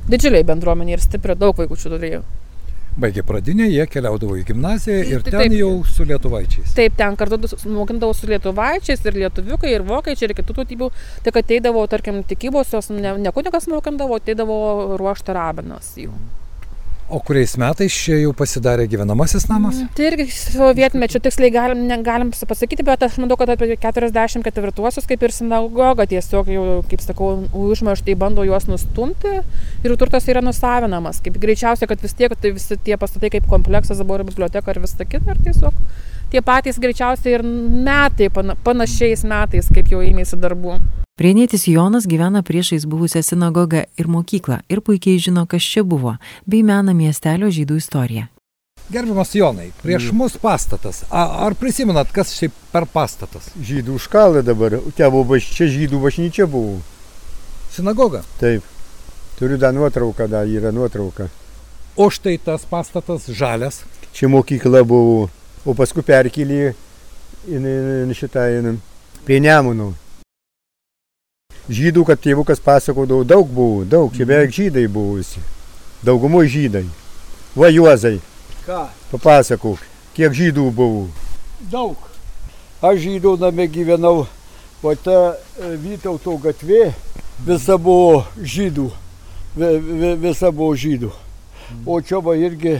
Didžiuliai 0.08 0.46
bendruomenė 0.48 0.96
ir 0.96 1.04
stipri, 1.04 1.36
daug 1.36 1.58
vaikų 1.58 1.76
čia 1.76 1.92
turėjo 1.92 2.22
baigė 3.02 3.24
pradinę, 3.26 3.68
jie 3.70 3.86
keliaudavo 3.90 4.38
į 4.40 4.44
gimnaziją 4.48 4.98
ir 5.12 5.22
ten 5.26 5.38
taip, 5.38 5.54
jau 5.58 5.70
su 5.88 6.06
lietuvaičiais. 6.08 6.74
Taip, 6.78 6.96
ten 6.98 7.18
kartu 7.20 7.38
mokindavo 7.70 8.16
su 8.16 8.30
lietuvaičiais 8.30 9.04
ir 9.06 9.20
lietuviukai, 9.24 9.70
ir 9.76 9.86
vokiečiai, 9.88 10.30
ir 10.30 10.36
kitų 10.40 10.58
tautybių. 10.58 10.90
Tik 11.26 11.40
ateidavo, 11.42 11.86
tarkim, 11.90 12.24
tikybos, 12.26 12.74
jos 12.74 12.90
ne, 12.94 13.14
ne 13.22 13.34
kunigas 13.34 13.70
mokindavo, 13.70 14.18
ateidavo 14.18 14.58
ruošti 15.00 15.36
rabinas 15.36 15.94
jų. 16.00 16.12
Mm. 16.12 16.47
O 17.08 17.22
kuriais 17.24 17.54
metais 17.56 17.94
čia 17.96 18.18
jau 18.20 18.34
pasidarė 18.36 18.84
gyvenamasis 18.92 19.46
namas? 19.48 19.78
Mm, 19.80 19.92
tai 19.96 20.08
irgi 20.10 20.26
sovietmečiu 20.28 21.22
tiksliai 21.24 21.48
galim, 21.54 21.86
negalim 21.88 22.34
pasakyti, 22.36 22.84
bet 22.84 23.06
aš 23.06 23.16
manau, 23.22 23.38
kad 23.40 23.48
apie 23.54 23.78
44-uosius 23.80 25.08
kaip 25.08 25.24
ir 25.24 25.32
sinagoga 25.32 26.04
tiesiog 26.10 26.50
jau, 26.52 26.66
kaip 26.90 27.00
sakau, 27.00 27.30
užmarštai 27.56 28.18
bando 28.20 28.44
juos 28.44 28.68
nustumti 28.68 29.38
ir 29.40 29.96
turtas 29.96 30.28
yra 30.28 30.44
nusavinamas. 30.44 31.22
Kaip 31.24 31.40
greičiausia, 31.40 31.88
kad 31.88 32.04
vis 32.04 32.12
tiek 32.18 32.36
tai 32.36 32.52
visi 32.58 32.76
tie 32.84 33.00
pastatai 33.00 33.32
kaip 33.38 33.48
kompleksas 33.48 34.04
dabar 34.04 34.26
biblioteka 34.28 34.76
ir 34.76 34.84
visa 34.84 35.08
kita, 35.08 35.32
ir 35.32 35.40
tiesiog 35.48 35.80
tie 36.32 36.42
patys 36.44 36.78
greičiausiai 36.80 37.38
ir 37.38 37.44
metai, 37.44 38.30
panašiais 38.64 39.24
metais, 39.28 39.68
kaip 39.74 39.92
jau 39.92 40.02
ėmėsi 40.04 40.38
darbų. 40.40 40.78
Prienietis 41.18 41.66
Jonas 41.66 42.06
gyvena 42.06 42.44
priešais 42.46 42.84
buvusią 42.86 43.24
sinagogą 43.26 43.82
ir 43.98 44.06
mokyklą 44.06 44.60
ir 44.70 44.82
puikiai 44.86 45.18
žino, 45.18 45.48
kas 45.50 45.66
čia 45.66 45.82
buvo, 45.82 46.14
bei 46.46 46.62
mena 46.62 46.94
miestelio 46.94 47.50
žydų 47.50 47.78
istoriją. 47.82 48.28
Gerbiamas 48.88 49.34
Jonai, 49.34 49.66
prieš 49.82 50.06
mm. 50.08 50.16
mus 50.16 50.36
pastatas. 50.40 51.02
A, 51.10 51.26
ar 51.44 51.56
prisimenat, 51.58 52.08
kas 52.14 52.30
šiaip 52.32 52.54
per 52.72 52.86
pastatas? 52.88 53.50
Žydų 53.60 53.98
škalė 54.00 54.40
dabar. 54.46 54.78
Tėvo 54.96 55.24
bažnyčia, 55.28 55.66
žydų 55.74 56.00
bažnyčia 56.06 56.46
buvo. 56.48 56.78
Sinagoga? 57.74 58.22
Taip. 58.40 58.64
Turiu 59.36 59.58
dar 59.60 59.74
nuotrauką, 59.76 60.30
dar 60.30 60.48
yra 60.48 60.72
nuotrauka. 60.72 61.28
O 62.00 62.08
štai 62.14 62.38
tas 62.40 62.64
pastatas 62.70 63.28
žalias. 63.28 63.82
Čia 64.16 64.30
mokykla 64.32 64.80
buvo, 64.88 65.28
o 65.64 65.74
paskui 65.78 66.04
perkelį 66.06 66.60
šitą 68.18 68.44
prie 69.24 69.40
Nemunų 69.40 69.92
žydų, 71.68 72.04
kad 72.08 72.20
tėvukas 72.20 72.60
pasakodavo, 72.64 73.24
daug 73.28 73.48
buvo, 73.52 73.84
daug, 73.84 74.12
čia 74.16 74.26
beveik 74.28 74.54
žydai 74.54 74.86
buvusi. 74.90 75.42
Daugumo 76.04 76.40
žydai. 76.44 76.86
Va 77.58 77.68
Juozai. 77.72 78.18
Ką? 78.64 78.86
Papasakok, 79.12 79.82
kiek 80.16 80.34
žydų 80.36 80.68
buvo? 80.74 81.06
Daug. 81.72 81.96
Aš 82.84 83.02
žydų 83.04 83.34
name 83.42 83.66
gyvenau, 83.74 84.26
o 84.82 84.94
ta 84.94 85.34
e, 85.58 85.74
Vytauto 85.82 86.36
gatvė 86.38 86.92
visa 87.44 87.78
buvo 87.78 88.22
žydų. 88.38 88.90
Visa 90.22 90.52
buvo 90.52 90.76
žydų. 90.78 91.10
O 91.84 91.98
čia 92.00 92.22
va 92.24 92.36
irgi, 92.38 92.78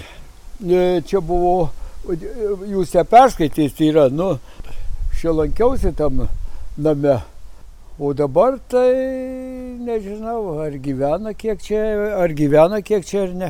e, 0.63 0.85
čia 1.05 1.21
buvo, 1.21 1.73
jūs 2.09 2.95
ją 2.95 3.05
perskaitys, 3.05 3.75
tai 3.77 3.91
yra, 3.93 4.09
nu, 4.09 4.37
čia 5.21 5.35
lankiausi 5.35 5.93
tam 5.97 6.29
name. 6.77 7.19
O 7.99 8.13
dabar 8.15 8.61
tai 8.71 8.95
nežinau, 9.83 10.61
ar 10.63 10.77
gyvena 10.79 11.33
kiek 11.35 11.59
čia, 11.59 11.81
ar 12.23 12.31
gyvena 12.31 12.79
kiek 12.79 13.03
čia 13.05 13.25
ar 13.27 13.33
ne. 13.35 13.49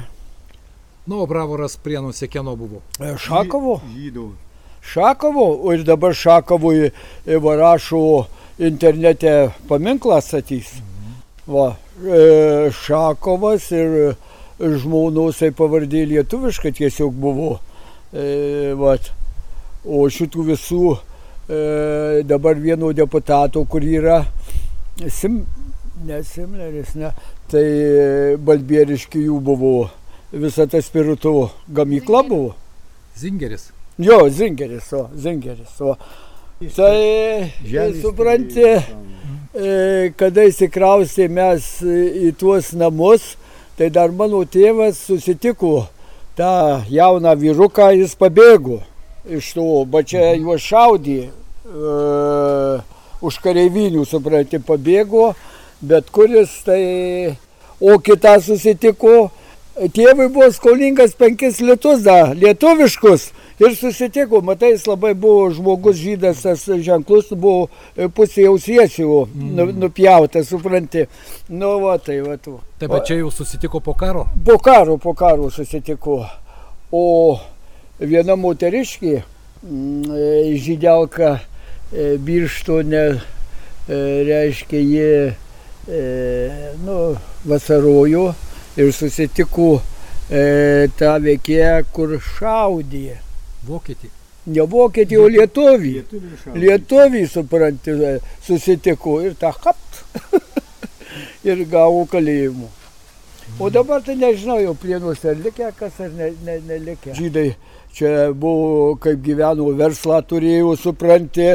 Nu, 1.06 1.20
o 1.20 1.26
bravoras 1.26 1.76
prienuose 1.76 2.28
kieno 2.32 2.54
buvo? 2.56 2.80
E, 2.96 3.12
Šakovo? 3.20 3.78
Žydų. 3.92 4.24
Šakovo, 4.88 5.44
o 5.60 5.72
ir 5.76 5.84
dabar 5.84 6.16
Šakovui 6.16 6.88
e, 6.88 7.36
va 7.44 7.58
rašo 7.60 8.00
internete 8.56 9.50
paminklą 9.68 10.22
statys. 10.24 10.72
Va, 11.44 11.74
e, 12.00 12.72
Šakovas 12.72 13.68
ir 13.76 14.16
žmonosai 14.58 15.52
pavardė 15.52 16.06
lietuviškai 16.08 16.72
tiesiog 16.80 17.12
buvo. 17.12 17.58
E, 18.12 18.72
vat. 18.78 19.12
O 19.88 20.02
šitų 20.10 20.44
visų 20.50 20.82
e, 20.94 22.22
dabar 22.28 22.58
vieno 22.60 22.90
deputato, 22.92 23.62
kur 23.64 23.84
yra 23.84 24.24
Sim, 25.06 25.44
ne 26.04 26.22
Simleris, 26.26 26.96
ne, 26.98 27.12
tai 27.46 27.64
Balbieriški 28.42 29.20
jų 29.28 29.36
buvo, 29.46 29.72
visa 30.32 30.66
ta 30.66 30.80
spirito 30.82 31.52
gamykla 31.70 32.24
buvo. 32.26 32.56
Zingeris. 33.18 33.68
Jo, 34.02 34.24
Zingeris, 34.30 34.90
o, 34.98 35.04
Zingeris, 35.14 35.76
o. 35.86 35.94
Tai, 36.74 37.52
Žemės 37.62 38.00
supranti, 38.02 38.66
e, 38.66 39.68
kada 40.18 40.48
įsikraustė 40.50 41.28
mes 41.30 41.70
į 41.86 42.32
tuos 42.38 42.72
namus, 42.74 43.36
tai 43.78 43.92
dar 43.94 44.10
mano 44.10 44.42
tėvas 44.42 44.98
susitiko 45.06 45.84
tą 46.38 46.84
jauną 46.90 47.34
vyruką, 47.34 47.90
jis 47.98 48.14
pabėgo 48.14 48.78
iš 49.28 49.52
to, 49.56 49.84
bet 49.90 50.08
čia 50.12 50.32
juos 50.38 50.62
šaudė, 50.64 51.28
e, 51.28 51.96
už 53.20 53.38
kareivinių, 53.42 54.04
supranti, 54.06 54.60
pabėgo, 54.62 55.32
bet 55.82 56.08
kuris 56.14 56.52
tai, 56.66 57.34
o 57.80 57.98
kitą 57.98 58.38
susitiko, 58.44 59.28
tėvui 59.94 60.30
buvo 60.30 60.48
skolingas 60.54 61.16
penkis 61.18 61.60
litus, 61.60 62.02
da, 62.06 62.32
lietuviškus. 62.34 63.28
Ir 63.58 63.74
susitiko, 63.74 64.38
matai, 64.46 64.70
jis 64.76 64.84
labai 64.86 65.16
buvo 65.18 65.48
žmogus 65.50 65.96
žydas, 65.98 66.44
tas 66.44 66.62
ženklus 66.86 67.32
buvo 67.34 67.66
e, 67.96 68.06
pusė 68.06 68.44
ausiesių 68.46 69.08
nu, 69.34 69.66
nupjautas, 69.82 70.46
supranti. 70.52 71.08
Nu, 71.50 71.72
va, 71.82 71.96
tai, 71.98 72.20
va, 72.22 72.36
tu. 72.38 72.54
Taip, 72.78 72.92
bet 72.92 73.08
čia 73.10 73.18
jau 73.18 73.32
susitiko 73.34 73.82
po 73.82 73.96
karo. 73.98 74.28
Po 74.46 74.60
karo, 74.62 74.94
po 75.02 75.16
karo 75.18 75.50
susitiko. 75.50 76.20
O 76.94 77.04
viena 77.98 78.38
moteriškė, 78.38 79.16
mm, 79.66 80.06
e, 80.06 80.30
žydelka 80.62 81.34
e, 81.34 82.14
birštone, 82.22 83.04
e, 83.18 84.00
reiškia, 84.30 84.86
jie 84.86 85.12
nu, 86.84 86.96
vasarojo 87.48 88.26
ir 88.78 88.92
susitiko 88.94 89.78
e, 90.30 90.88
tą 90.98 91.16
veikėją, 91.24 91.80
kur 91.96 92.20
šaudė. 92.22 93.18
Vokietį. 93.68 94.10
Ne 94.48 94.64
vokietį, 94.64 95.18
o 95.20 95.28
lietuvį. 95.28 95.94
Lietuvį, 96.56 97.26
supranti, 97.28 97.94
susitiko 98.46 99.18
ir 99.26 99.36
tą 99.40 99.52
hapt. 99.52 100.02
ir 101.48 101.64
gavo 101.70 102.04
kalėjimų. 102.10 102.68
O 103.60 103.70
dabar 103.72 104.02
tai 104.04 104.14
nežinau, 104.20 104.58
jau 104.60 104.74
plienuose 104.76 105.30
ar 105.32 105.38
likę 105.40 105.70
kas 105.78 105.96
ar 106.04 106.12
ne, 106.14 106.28
ne, 106.44 106.58
nelikę. 106.68 107.14
Žydai 107.16 107.48
čia 107.96 108.10
buvo, 108.36 108.92
kaip 109.02 109.22
gyveno, 109.24 109.70
verslą 109.78 110.20
turėjo, 110.28 110.74
supranti, 110.78 111.48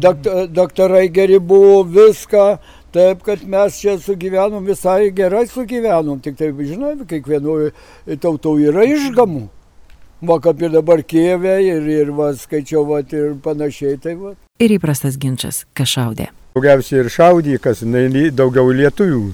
dakt, 0.00 0.30
daktarai 0.54 1.08
geri 1.12 1.40
buvo, 1.42 1.82
viską. 1.84 2.46
Taip, 2.94 3.24
kad 3.26 3.42
mes 3.50 3.80
čia 3.82 3.96
sugyvenom 3.98 4.62
visai 4.64 5.10
gerai 5.10 5.48
sugyvenom, 5.50 6.20
tik 6.22 6.38
taip, 6.38 6.60
žinai, 6.62 6.94
kiekvienoje 7.10 7.72
tautoje 8.22 8.70
yra 8.70 8.86
išgamų. 8.86 9.48
Va, 10.22 10.38
kaip 10.40 10.62
ir 10.62 10.70
dabar 10.72 11.02
Kievė 11.02 11.58
ir, 11.64 11.82
ir 11.90 12.10
va, 12.16 12.30
skaičiau, 12.38 12.84
va, 12.88 13.00
ir 13.02 13.34
panašiai, 13.44 13.98
tai 14.00 14.14
va. 14.14 14.34
Ir 14.62 14.76
įprastas 14.78 15.18
ginčas, 15.20 15.64
kas 15.74 15.90
šaudė. 15.96 16.30
Daugiausiai 16.54 17.00
ir 17.02 17.10
šaudė, 17.10 17.58
kas 17.58 17.82
li- 17.82 18.30
daugiau 18.30 18.70
lietuvių. 18.70 19.24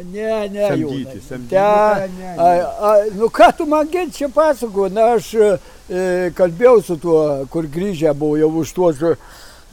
Ne, 0.00 0.48
ne, 0.48 0.64
Samdyti, 0.64 0.80
Jonai. 0.80 1.20
samdyti. 1.28 1.50
Te, 1.50 1.58
a, 1.60 2.48
a, 2.88 2.92
nu 3.18 3.28
ką 3.28 3.50
tu 3.58 3.66
man 3.68 3.88
gent 3.92 4.14
čia 4.16 4.30
pasako, 4.32 4.88
na 4.88 5.10
aš 5.18 5.34
e, 5.36 5.50
kalbėjau 6.38 6.78
su 6.86 6.96
tuo, 6.96 7.18
kur 7.52 7.66
grįžę 7.68 8.14
buvo 8.16 8.38
jau 8.40 8.48
už 8.62 8.72
tuos, 8.72 9.02
e, 9.04 9.12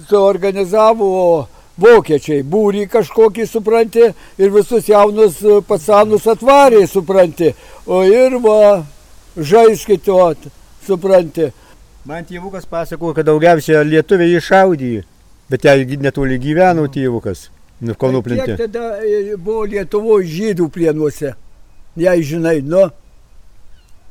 suorganizavo 0.10 1.48
vokiečiai, 1.80 2.42
būrį 2.44 2.88
kažkokį, 2.92 3.46
supranti, 3.48 4.10
ir 4.42 4.52
visus 4.52 4.90
jaunus 4.90 5.40
e, 5.46 5.62
pasanus 5.68 6.28
atvarė, 6.28 6.84
supranti. 6.90 7.54
O 7.86 8.02
ir 8.04 8.36
va, 8.44 8.84
žaiskit, 9.38 10.08
vat, 10.08 10.48
supranti. 10.86 11.52
Man 12.08 12.24
tėvukas 12.28 12.66
pasakojo, 12.70 13.14
kad 13.18 13.28
daugiausia 13.28 13.82
lietuviai 13.84 14.38
iššaudė, 14.40 14.92
bet 15.52 15.66
jei 15.68 15.98
netoli 16.00 16.38
gyveno 16.40 16.86
tėvukas, 16.92 17.50
nu 17.84 17.96
Kiek 18.22 18.24
plintė. 18.30 18.56
tada 18.62 18.98
e, 19.04 19.36
buvo 19.36 19.66
Lietuvoje 19.68 20.28
žydų 20.32 20.70
plienuose, 20.72 21.34
jei 22.00 22.24
žinai, 22.24 22.62
nu, 22.64 22.88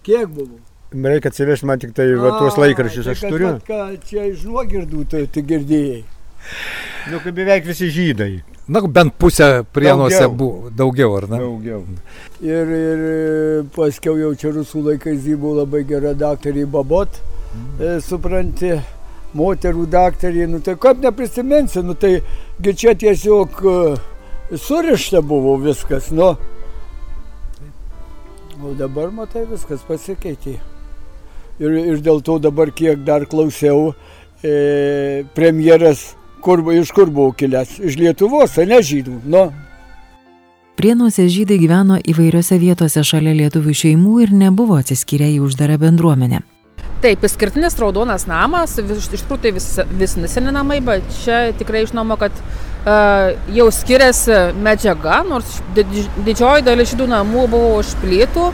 kiek 0.05 0.29
buvo? 0.29 0.61
Reikia 0.93 1.33
atsivežti 1.33 1.67
man 1.67 1.81
tik 1.83 1.95
tai 1.97 2.07
va, 2.15 2.37
tuos 2.39 2.55
A, 2.57 2.63
laikraščius, 2.63 3.09
tai 3.09 3.15
aš 3.17 3.25
kad 3.25 3.33
turiu. 3.33 3.49
vat 3.57 3.65
Ką, 3.67 3.81
čia 4.07 4.29
iš 4.31 4.45
nuogirdų 4.47 5.07
tai, 5.11 5.25
tai 5.33 5.43
girdėjai. 5.49 6.05
Nu, 7.11 7.19
kaip 7.25 7.35
beveik 7.35 7.67
visi 7.67 7.89
žydai. 7.91 8.31
Na, 8.69 8.81
bent 8.81 9.15
pusę 9.15 9.65
prienuose 9.73 10.29
buvo, 10.29 10.71
daugiau, 10.75 11.13
ar 11.17 11.29
ne? 11.31 11.39
Daugiau. 11.39 11.85
Ir, 12.43 12.73
ir 12.75 13.05
e, 13.11 13.63
paskiau 13.77 14.17
jau 14.19 14.33
čia 14.35 14.51
rusų 14.57 14.83
laikais 14.89 15.23
ji 15.23 15.37
buvo 15.39 15.61
labai 15.61 15.85
gera 15.87 16.17
daktarė 16.19 16.65
Babot, 16.73 17.21
e, 17.79 18.01
supranti, 18.03 18.73
moterų 19.39 19.87
daktarė, 19.93 20.49
nu 20.51 20.59
tai 20.67 20.75
kaip 20.83 20.99
neprisiminsi, 21.05 21.85
nu 21.87 21.95
tai 21.95 22.17
čia 22.67 22.97
tiesiog 22.99 23.63
e, 23.63 23.79
surišta 24.59 25.23
buvo 25.23 25.55
viskas, 25.63 26.11
nu. 26.11 26.35
O 28.57 28.75
dabar, 28.75 29.13
matai, 29.15 29.45
viskas 29.47 29.87
pasikeitė. 29.87 30.59
Ir, 31.63 31.81
ir 31.95 32.03
dėl 32.03 32.19
to 32.25 32.41
dabar 32.43 32.75
kiek 32.75 33.07
dar 33.07 33.31
klausiau, 33.31 33.93
e, 34.43 35.23
premjeras, 35.39 36.17
kur, 36.47 36.63
iš 36.73 36.95
kur 36.95 37.11
buvo 37.11 37.35
kilęs? 37.37 37.81
Iš 37.83 37.99
Lietuvos, 37.99 38.55
o 38.59 38.67
ne 38.67 38.79
žydų. 38.91 39.21
Nu, 39.27 39.49
Prienuose 40.77 41.25
žydai 41.33 41.57
gyveno 41.57 41.97
įvairiose 42.05 42.59
vietose 42.61 43.01
šalia 43.01 43.33
lietuvių 43.33 43.73
šeimų 43.81 44.19
ir 44.27 44.33
nebuvo 44.37 44.77
atsiskyrę 44.77 45.31
į 45.33 45.39
uždarą 45.47 45.79
bendruomenę. 45.81 46.43
Taip, 47.01 47.25
išskirtinis 47.25 47.79
raudonas 47.81 48.27
namas, 48.29 48.75
vis, 48.85 49.07
iš 49.09 49.23
tikrųjų 49.23 49.41
tai 49.41 49.53
vis, 49.57 49.71
vis 49.97 50.17
neseni 50.21 50.53
namai, 50.53 50.83
bet 50.85 51.07
čia 51.23 51.39
tikrai 51.57 51.87
žinoma, 51.89 52.19
kad 52.21 52.37
uh, 52.37 53.33
jau 53.57 53.71
skiriasi 53.73 54.53
medžiaga, 54.67 55.23
nors 55.29 55.63
didž- 55.77 56.11
didžioji 56.29 56.67
dalis 56.69 56.93
žydų 56.93 57.09
namų 57.15 57.47
buvo 57.57 57.73
už 57.81 57.97
plytų. 58.05 58.51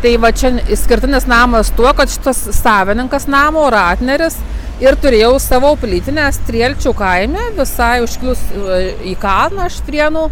Tai 0.00 0.14
va 0.16 0.30
čia 0.32 0.54
išskirtinis 0.72 1.26
namas 1.28 1.68
tuo, 1.76 1.90
kad 1.92 2.08
šitas 2.08 2.38
savininkas 2.56 3.26
namo, 3.28 3.66
Ratneris, 3.68 4.38
ir 4.80 4.96
turėjau 4.96 5.34
savo 5.42 5.74
plytinę 5.76 6.24
Strielčių 6.32 6.94
kaime, 6.96 7.50
visai 7.58 7.98
užklius 8.00 8.40
e, 8.56 8.78
į 9.10 9.12
kalną 9.20 9.66
Štrienų, 9.74 10.22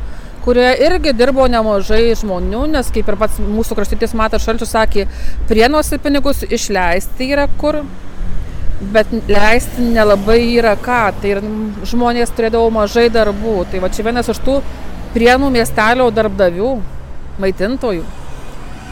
kurioje 0.46 0.70
irgi 0.87 1.12
dirbo 1.12 1.44
nemažai 1.52 2.14
žmonių, 2.16 2.62
nes 2.72 2.88
kaip 2.94 3.11
ir 3.12 3.18
pats 3.20 3.37
mūsų 3.44 3.76
kraštytis 3.76 4.16
Matas 4.16 4.46
Šalčius 4.46 4.72
sakė, 4.72 5.04
prienuose 5.50 5.98
pinigus 6.00 6.40
išleisti 6.48 7.28
yra 7.35 7.44
kur, 7.61 7.83
bet 8.94 9.12
leisti 9.28 9.85
nelabai 9.85 10.38
yra 10.54 10.78
ką. 10.81 11.02
Tai 11.20 11.35
ir 11.35 11.42
žmonės 11.92 12.33
turėdavo 12.33 12.70
mažai 12.72 13.11
darbų. 13.12 13.59
Tai 13.68 13.83
va 13.85 13.92
čia 13.92 14.07
vienas 14.07 14.33
iš 14.33 14.40
tų 14.46 14.62
prienų 15.12 15.52
miestelio 15.59 16.09
darbdavių, 16.14 16.72
maitintojų. 17.42 18.07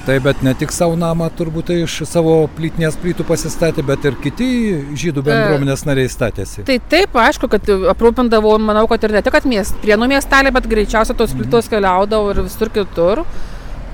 Tai 0.07 0.21
bet 0.23 0.39
ne 0.47 0.53
tik 0.55 0.71
savo 0.71 0.95
namą 0.95 1.27
turbūt 1.35 1.73
iš 1.75 1.97
savo 2.07 2.37
plytinės 2.55 2.95
plytų 3.03 3.25
pasistatė, 3.27 3.83
bet 3.83 4.05
ir 4.07 4.15
kiti 4.23 4.47
žydų 4.95 5.25
bendruomenės 5.27 5.83
nariai 5.89 6.07
statėsi. 6.13 6.63
Tai 6.69 6.77
taip, 6.93 7.17
aišku, 7.19 7.49
kad 7.51 7.67
aprūpindavo, 7.91 8.53
manau, 8.63 8.85
kad 8.87 9.03
ir 9.03 9.17
ne 9.17 9.23
tik 9.27 9.41
miest, 9.51 9.75
prienų 9.83 10.07
miestelį, 10.13 10.53
bet 10.55 10.69
greičiausiai 10.71 11.19
tos 11.19 11.35
plytos 11.35 11.67
keliaudavo 11.73 12.31
ir 12.31 12.45
visur 12.47 12.71
kitur, 12.71 13.25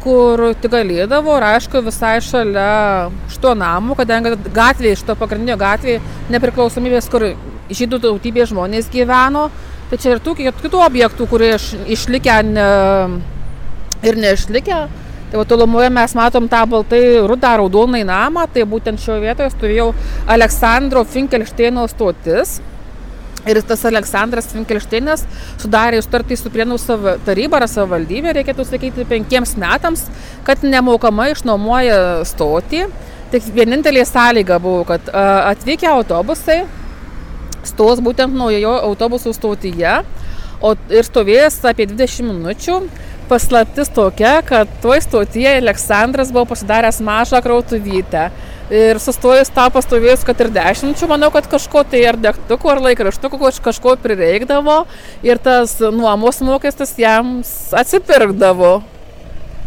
kur 0.05 0.43
tik 0.61 0.75
galėdavo 0.75 1.39
ir 1.39 1.47
aišku 1.55 1.81
visai 1.87 2.19
šalia 2.27 3.09
šito 3.33 3.55
namų, 3.57 3.97
kadangi 4.03 4.35
gatvėje, 4.53 4.99
šito 5.01 5.17
pagrindinio 5.17 5.57
gatvėje 5.57 6.03
nepriklausomybės, 6.35 7.09
kur 7.09 7.31
žydų 7.73 8.03
tautybės 8.05 8.53
žmonės 8.53 8.91
gyveno, 8.93 9.47
tai 9.89 9.97
čia 10.03 10.13
ir 10.13 10.21
tų 10.21 10.37
kit- 10.43 10.61
kitų 10.61 10.85
objektų, 10.91 11.29
kurie 11.31 11.55
iš, 11.57 11.71
išlikę 11.97 12.37
ne, 12.51 12.69
ir 14.05 14.21
neišlikę. 14.27 14.83
Tai 15.33 15.41
va 15.41 15.47
tolumoje 15.49 15.89
mes 15.89 16.13
matom 16.13 16.45
tą 16.45 16.59
baltai 16.69 16.99
rudą 17.25 17.55
raudonai 17.57 18.03
namą, 18.05 18.43
tai 18.53 18.67
būtent 18.69 19.01
šioje 19.01 19.23
vietoje 19.23 19.49
stovėjo 19.55 19.87
Aleksandro 20.29 21.07
Finkelšteino 21.09 21.87
stotis. 21.89 22.59
Ir 23.49 23.63
tas 23.65 23.81
Aleksandras 23.89 24.51
Finkelšteinas 24.53 25.25
sudarė 25.63 26.03
sutartį 26.05 26.37
su 26.37 26.53
Prienų 26.53 26.77
taryba 27.25 27.63
ar 27.63 27.65
savivaldybė, 27.65 28.37
reikėtų 28.37 28.67
sakyti, 28.69 29.07
penkiems 29.09 29.57
metams, 29.57 30.05
kad 30.45 30.61
nemokamai 30.69 31.31
išnuomoja 31.33 31.97
stotį. 32.29 32.85
Tik 33.33 33.49
vienintelė 33.57 34.05
sąlyga 34.05 34.61
buvo, 34.61 34.85
kad 34.93 35.09
atvykę 35.17 35.89
autobusai 35.95 36.61
stos 37.65 38.05
būtent 38.05 38.37
naujojo 38.37 38.77
autobusų 38.91 39.33
stotyje 39.33 40.03
o 40.63 40.75
ir 40.93 41.07
stovėjęs 41.07 41.59
apie 41.69 41.89
20 41.91 42.29
minučių. 42.31 42.79
Paslaptis 43.29 43.89
tokia, 43.95 44.43
kad 44.45 44.71
toj 44.83 45.01
stotyje 45.05 45.57
Aleksandras 45.61 46.33
buvo 46.35 46.45
pasidaręs 46.53 47.01
mažą 47.01 47.41
krautuvytę. 47.45 48.29
Ir 48.73 49.01
sustojus 49.03 49.51
tą 49.53 49.67
pastovėjus, 49.73 50.25
kad 50.25 50.39
ir 50.41 50.49
dešimčių, 50.53 51.09
manau, 51.11 51.29
kad 51.35 51.49
kažko 51.51 51.83
tai 51.89 52.03
ar 52.09 52.17
degtukų, 52.21 52.71
ar 52.73 52.81
laikraštukų 52.87 53.41
kažko 53.65 53.97
prireikdavo 54.01 54.83
ir 55.27 55.41
tas 55.43 55.77
nuomos 55.81 56.41
mokestis 56.41 56.97
jam 57.01 57.41
atsipirkdavo. 57.77 58.81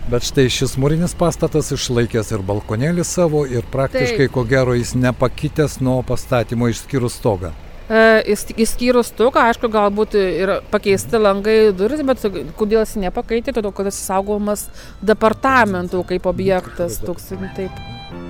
Bet 0.05 0.21
štai 0.21 0.47
šis 0.53 0.75
mūrinis 0.77 1.15
pastatas 1.17 1.71
išlaikęs 1.73 2.27
ir 2.35 2.43
balkonėlį 2.45 3.05
savo 3.05 3.45
ir 3.49 3.65
praktiškai, 3.73 4.27
Taip. 4.27 4.33
ko 4.35 4.43
gero, 4.45 4.75
jis 4.77 4.93
nepakitęs 4.93 5.79
nuo 5.81 6.03
pastatymo 6.05 6.69
išskyrus 6.69 7.17
stogą. 7.17 7.55
Įskyrus 7.85 9.11
tu, 9.13 9.27
ką 9.29 9.43
aišku, 9.51 9.69
galbūt 9.69 10.15
ir 10.17 10.55
pakeisti 10.71 11.21
langai 11.21 11.57
duris, 11.77 12.01
bet 12.07 12.23
kodėl 12.57 12.81
jis 12.81 12.95
nepakaitė, 13.03 13.53
todėl 13.53 13.75
kad 13.77 13.91
jis 13.91 14.01
saugomas 14.07 14.67
departamentų 15.05 16.01
kaip 16.09 16.25
objektas. 16.31 16.97
Toks, 17.05 17.29
taip. 17.57 18.24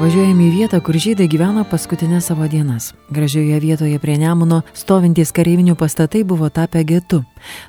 Važiuojame 0.00 0.46
į 0.46 0.52
vietą, 0.54 0.78
kur 0.80 0.96
žydai 0.96 1.26
gyveno 1.28 1.60
paskutinės 1.68 2.30
savo 2.30 2.46
dienas. 2.48 2.94
Gražioje 3.12 3.58
vietoje 3.60 3.98
prie 4.00 4.14
Nemuno 4.16 4.62
stovintys 4.72 5.28
kareivinių 5.36 5.76
pastatai 5.76 6.24
buvo 6.24 6.48
tapę 6.48 6.80
getu. 6.88 7.20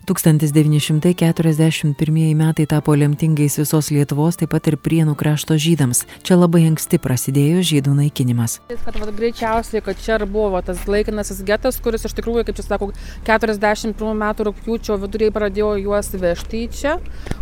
1941 0.08 1.92
metai 2.40 2.66
tapo 2.72 2.96
lemtingais 2.96 3.60
visos 3.60 3.92
Lietuvos, 3.92 4.40
taip 4.40 4.56
pat 4.56 4.64
ir 4.72 4.80
Prienų 4.80 5.20
krašto 5.20 5.60
žydams. 5.60 6.08
Čia 6.24 6.40
labai 6.40 6.64
anksti 6.70 7.02
prasidėjo 7.04 7.66
žydų 7.68 7.92
naikinimas. 8.00 8.64
Kad, 8.72 8.96
va, 8.96 9.12
greičiausiai, 9.12 9.84
kad 9.84 10.00
čia 10.00 10.16
ir 10.22 10.26
buvo 10.32 10.64
tas 10.64 10.88
laikinasis 10.88 11.44
getas, 11.48 11.82
kuris 11.84 12.08
iš 12.08 12.16
tikrųjų, 12.16 12.48
kaip 12.48 12.56
čia 12.62 12.68
sakau, 12.68 12.92
41 13.28 13.92
metų 14.24 14.48
rūpjūčio 14.50 14.96
viduriai 15.04 15.36
pradėjo 15.36 15.76
juos 15.84 16.08
vežti 16.16 16.64
čia, 16.72 16.96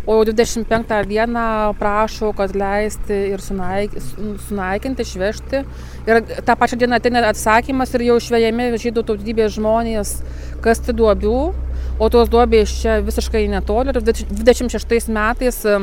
o 0.10 0.18
jau 0.18 0.26
25 0.34 1.06
dieną 1.14 1.46
prašo, 1.78 2.34
kad 2.38 2.58
leisti 2.58 3.18
ir 3.36 3.42
sunaik, 3.46 3.94
sunaikinti, 4.80 5.04
išvežti. 5.04 5.64
Ir 6.08 6.24
tą 6.46 6.56
pačią 6.56 6.78
dieną 6.78 6.96
ateina 6.96 7.28
atsakymas 7.28 7.94
ir 7.94 8.02
jau 8.08 8.18
išvejami 8.18 8.72
žydų 8.80 9.04
tautybės 9.04 9.56
žmonės 9.58 10.22
kasti 10.64 10.94
duobių 10.94 11.54
o 12.00 12.10
tos 12.10 12.30
duobės 12.30 12.82
čia 12.82 13.02
visiškai 13.04 13.48
netoli 13.50 13.92
ir 13.92 14.00
26 14.02 15.10
metais 15.12 15.66
e, 15.66 15.80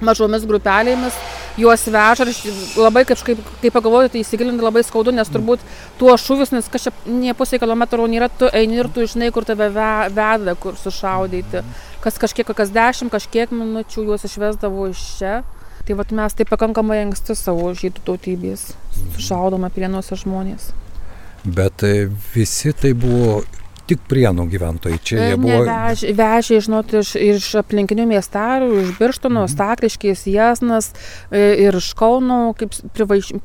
mažomis 0.00 0.44
grupelėmis 0.46 1.14
juos 1.58 1.86
veža 1.90 2.26
ir 2.26 2.58
labai 2.78 3.04
kažkaip, 3.04 3.38
kai 3.62 3.70
pagalvoju, 3.74 4.12
tai 4.12 4.22
įsigilinti 4.22 4.62
labai 4.62 4.84
skaudu, 4.86 5.10
nes 5.10 5.26
turbūt 5.26 5.62
tuo 5.98 6.14
šūvis, 6.14 6.52
nes 6.54 6.68
kažkaip 6.70 7.06
nie 7.10 7.34
pusė 7.34 7.58
kilometro 7.58 8.06
nėra, 8.06 8.28
tu 8.30 8.46
eini 8.52 8.78
ir 8.78 8.90
tu 8.94 9.06
žinai, 9.06 9.32
kur 9.34 9.46
tave 9.46 9.70
veda, 9.74 10.54
kur 10.54 10.78
sušaudyti. 10.78 11.64
Kas 12.04 12.18
kažkiek, 12.22 12.46
kas 12.46 12.70
dešimt, 12.70 13.10
kažkiek 13.10 13.50
minučių 13.50 14.06
juos 14.06 14.26
išvesdavo 14.28 14.86
iš 14.92 15.02
čia. 15.18 15.40
Tai 15.88 15.94
vat 15.96 16.10
mes 16.12 16.34
tai 16.36 16.44
pakankamai 16.44 16.98
anksti 17.00 17.32
savo 17.32 17.70
žydų 17.72 18.02
tautybės 18.04 18.74
sušaudome 19.14 19.70
prienuose 19.72 20.18
žmonės. 20.20 20.66
Bet 21.48 21.80
e, 21.86 22.10
visi 22.34 22.74
tai 22.76 22.90
buvo 22.92 23.38
tik 23.88 24.02
prienų 24.10 24.44
gyventojai. 24.52 25.00
Čia 25.00 25.30
jie 25.30 25.40
buvo. 25.40 25.62
Vežė, 25.64 26.12
vežė 26.18 26.60
žinot, 26.66 26.92
iš, 27.00 27.14
iš 27.16 27.48
aplinkinių 27.62 28.04
miestelių, 28.12 28.70
iš 28.82 28.94
Birštono, 29.00 29.46
mhm. 29.46 29.52
Stakriškės, 29.54 30.28
Jasnas 30.28 30.92
e, 30.92 31.46
ir 31.64 31.80
iš 31.80 31.94
Kauno, 31.96 32.52
kaip 32.58 32.76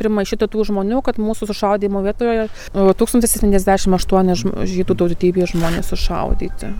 primaišyti 0.03 0.51
tų 0.51 0.67
žmonių, 0.73 0.99
kad 1.06 1.23
mūsų 1.23 1.47
sušaudimo 1.53 2.03
vietoje 2.03 2.49
1078 2.75 4.67
žydų 4.75 4.99
tautybės 4.99 5.56
žmonės 5.56 5.95
sušaudyti. 5.95 6.75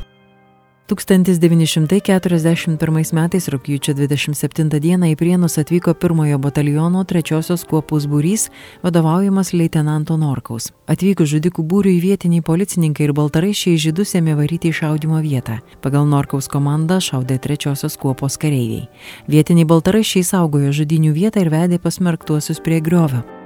1941 1.01 2.77
metais 3.17 3.47
rūpjūčio 3.49 3.93
27 3.97 4.79
dieną 4.84 5.10
į 5.13 5.15
Prienus 5.17 5.58
atvyko 5.58 5.93
pirmojo 5.97 6.38
bataliono 6.38 7.03
trečiosios 7.10 7.65
kuopos 7.65 8.06
būrys, 8.06 8.49
vadovaujamas 8.86 9.53
leitenanto 9.58 10.17
Norkaus. 10.21 10.69
Atvykus 10.86 11.34
žudikų 11.34 11.65
būriui 11.65 11.97
vietiniai 12.03 12.45
policininkai 12.45 13.08
ir 13.08 13.13
baltaraišiai 13.17 13.77
žydus 13.82 14.15
ėmė 14.19 14.38
varyti 14.38 14.69
į 14.69 14.77
šaudimo 14.84 15.21
vietą. 15.25 15.60
Pagal 15.82 16.06
Norkaus 16.06 16.45
komandą 16.47 17.01
šaudė 17.01 17.39
trečiosios 17.41 17.97
kuopos 17.97 18.38
kareiviai. 18.38 18.86
Vietiniai 19.25 19.65
baltaraišiai 19.65 20.23
saugojo 20.27 20.69
žudinių 20.84 21.12
vietą 21.15 21.41
ir 21.41 21.49
vedė 21.49 21.82
pasmerktuosius 21.82 22.62
prie 22.62 22.79
griovio. 22.82 23.42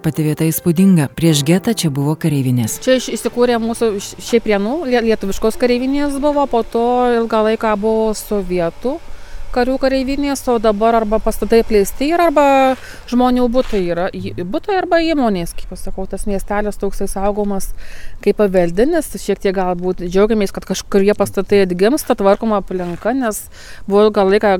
Pati 0.00 0.24
vieta 0.24 0.46
įspūdinga. 0.48 1.10
Prieš 1.12 1.42
getą 1.44 1.74
čia 1.76 1.90
buvo 1.92 2.14
kareivinės. 2.16 2.78
Čia 2.80 2.96
įsikūrė 3.12 3.58
mūsų 3.60 3.90
šiaip 4.00 4.46
prienų 4.46 4.74
lietuviškos 4.88 5.58
kareivinės 5.60 6.16
buvo, 6.22 6.46
po 6.48 6.62
to 6.64 6.84
ilgą 7.18 7.42
laiką 7.50 7.74
buvo 7.80 8.14
sovietų 8.16 8.96
karių 9.54 9.76
kareivinės, 9.82 10.42
o 10.50 10.56
dabar 10.62 10.96
arba 11.00 11.18
pastatai 11.22 11.60
plėsti 11.66 12.10
yra, 12.14 12.28
arba 12.30 12.44
žmonių 13.10 13.46
būtai 13.52 13.80
yra. 13.84 14.08
Būtai 14.40 14.78
arba 14.80 15.00
įmonės, 15.04 15.52
kaip 15.58 15.72
pasakau, 15.72 16.06
tas 16.10 16.26
miestelis 16.30 16.80
toksai 16.80 17.08
saugomas 17.10 17.70
kaip 18.24 18.38
paveldinis, 18.40 19.08
šiek 19.20 19.40
tiek 19.42 19.54
galbūt 19.56 20.02
džiaugiamės, 20.06 20.52
kad 20.56 20.66
kažkurie 20.68 21.14
pastatai 21.18 21.64
atgimsta, 21.66 22.16
tvarkoma 22.18 22.60
aplinka, 22.60 23.14
nes 23.16 23.42
buvo 23.88 24.08
ilgą 24.08 24.26
laiką 24.30 24.52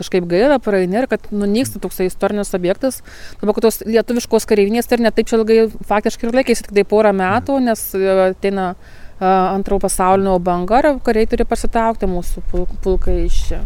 kažkaip 0.00 0.28
gaila 0.30 0.60
praeini 0.62 1.02
ir 1.02 1.10
kad 1.10 1.28
nunyksta 1.34 1.82
toksai 1.82 2.08
istorinis 2.10 2.54
objektas. 2.56 3.02
Dabar, 3.42 3.56
kad 3.58 3.68
tos 3.68 3.82
lietuviškos 3.86 4.48
kareivinės 4.50 4.90
tai 4.90 4.98
ir 4.98 5.06
netaip 5.08 5.30
ilgai 5.36 5.60
faktiškai 5.90 6.28
ir 6.28 6.40
laikėsi, 6.40 6.66
tik 6.66 6.74
tai 6.76 6.88
porą 6.88 7.14
metų, 7.16 7.60
nes 7.68 7.86
ateina 8.30 8.72
antrojo 9.20 9.84
pasaulinio 9.84 10.38
banga 10.40 10.80
ir 10.80 10.94
kariai 11.04 11.28
turi 11.28 11.44
pasitraukti 11.48 12.08
mūsų 12.08 12.46
pulkai 12.80 13.20
iš 13.26 13.44
čia. 13.50 13.60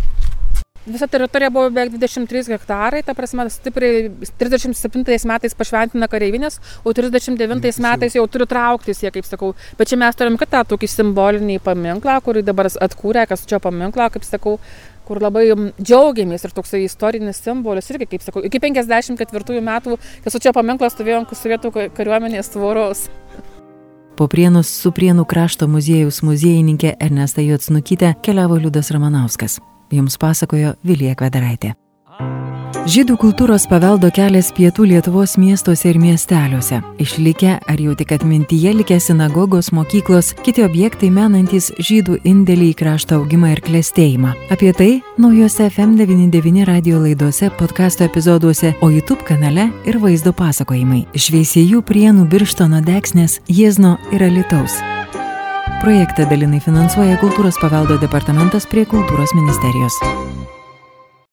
Visa 0.86 1.06
teritorija 1.08 1.48
buvo 1.48 1.70
beveik 1.72 1.94
23 1.96 2.50
hektarai, 2.52 3.00
ta 3.06 3.14
prasme, 3.16 3.46
stipriai 3.48 4.10
37 4.36 5.24
metais 5.30 5.56
pašventina 5.56 6.08
kareivinės, 6.12 6.58
o 6.84 6.92
39 6.92 7.80
metais 7.80 8.16
jau 8.18 8.24
turi 8.28 8.44
trauktis, 8.50 9.00
jie, 9.00 9.08
kaip 9.14 9.24
sakau. 9.24 9.54
Bet 9.78 9.88
čia 9.88 9.96
mes 10.02 10.20
turim 10.20 10.36
kitą 10.40 10.60
tokį 10.68 10.90
simbolinį 10.92 11.56
paminklą, 11.64 12.18
kurį 12.26 12.44
dabar 12.44 12.68
atkūrė, 12.68 13.24
kas 13.32 13.46
čia 13.48 13.62
paminklą, 13.64 14.10
kaip 14.12 14.28
sakau, 14.28 14.58
kur 15.08 15.24
labai 15.24 15.46
džiaugiamės 15.80 16.44
ir 16.44 16.52
toksai 16.52 16.84
istorinis 16.84 17.40
simbolis 17.40 17.88
irgi, 17.88 18.12
kaip 18.12 18.28
sakau, 18.28 18.44
iki 18.44 18.60
54 18.60 19.64
metų, 19.64 19.98
kas 20.24 20.36
čia 20.36 20.52
paminklas 20.52 20.98
stovėjo 20.98 21.24
ant 21.24 21.36
sovietų 21.38 21.72
kariuomenės 21.96 22.52
tvoros. 22.52 23.08
Po 24.20 24.28
Prienus 24.30 24.68
su 24.68 24.92
Prienų 24.94 25.24
krašto 25.26 25.66
muziejaus 25.66 26.20
muziejininkė 26.22 26.98
Ernesta 27.02 27.42
Jotsnukytė 27.42 28.14
keliavo 28.22 28.60
Liudas 28.60 28.92
Ramanauskas. 28.94 29.62
Jums 29.92 30.18
pasakojo 30.20 30.74
Vilija 30.84 31.14
Kvedaraitė. 31.18 31.74
Žydų 32.84 33.14
kultūros 33.16 33.64
paveldo 33.64 34.10
kelias 34.12 34.50
pietų 34.52 34.84
Lietuvos 34.90 35.38
miestuose 35.40 35.86
ir 35.88 35.96
miesteliuose. 35.96 36.82
Išlikę 37.00 37.54
ar 37.64 37.80
jau 37.80 37.94
tik 37.96 38.12
atmintyje 38.12 38.74
likę 38.76 38.98
sinagogos, 39.00 39.70
mokyklos, 39.72 40.34
kiti 40.44 40.66
objektai 40.66 41.08
menantis 41.08 41.70
žydų 41.80 42.18
indėlį 42.28 42.68
į 42.74 42.76
krašto 42.82 43.22
augimą 43.22 43.54
ir 43.54 43.64
klėstėjimą. 43.64 44.34
Apie 44.52 44.74
tai 44.76 44.90
naujose 45.16 45.70
FM99 45.70 46.68
radio 46.68 47.00
laidose, 47.00 47.48
podkasto 47.56 48.04
epizoduose, 48.04 48.74
o 48.84 48.92
YouTube 48.92 49.24
kanale 49.24 49.70
ir 49.88 49.96
vaizdo 50.02 50.36
pasakojimai. 50.36 51.06
Šveisėjų 51.16 51.80
prienų 51.88 52.28
birštono 52.28 52.84
deksnės, 52.84 53.40
Jiezno 53.48 53.96
ir 54.12 54.28
Alitaus. 54.28 54.76
Projektą 55.84 56.24
dalinai 56.30 56.62
finansuoja 56.64 57.18
Kultūros 57.20 57.58
paveldo 57.60 57.98
departamentas 58.00 58.64
prie 58.72 58.86
Kultūros 58.88 59.36
ministerijos. 59.36 60.00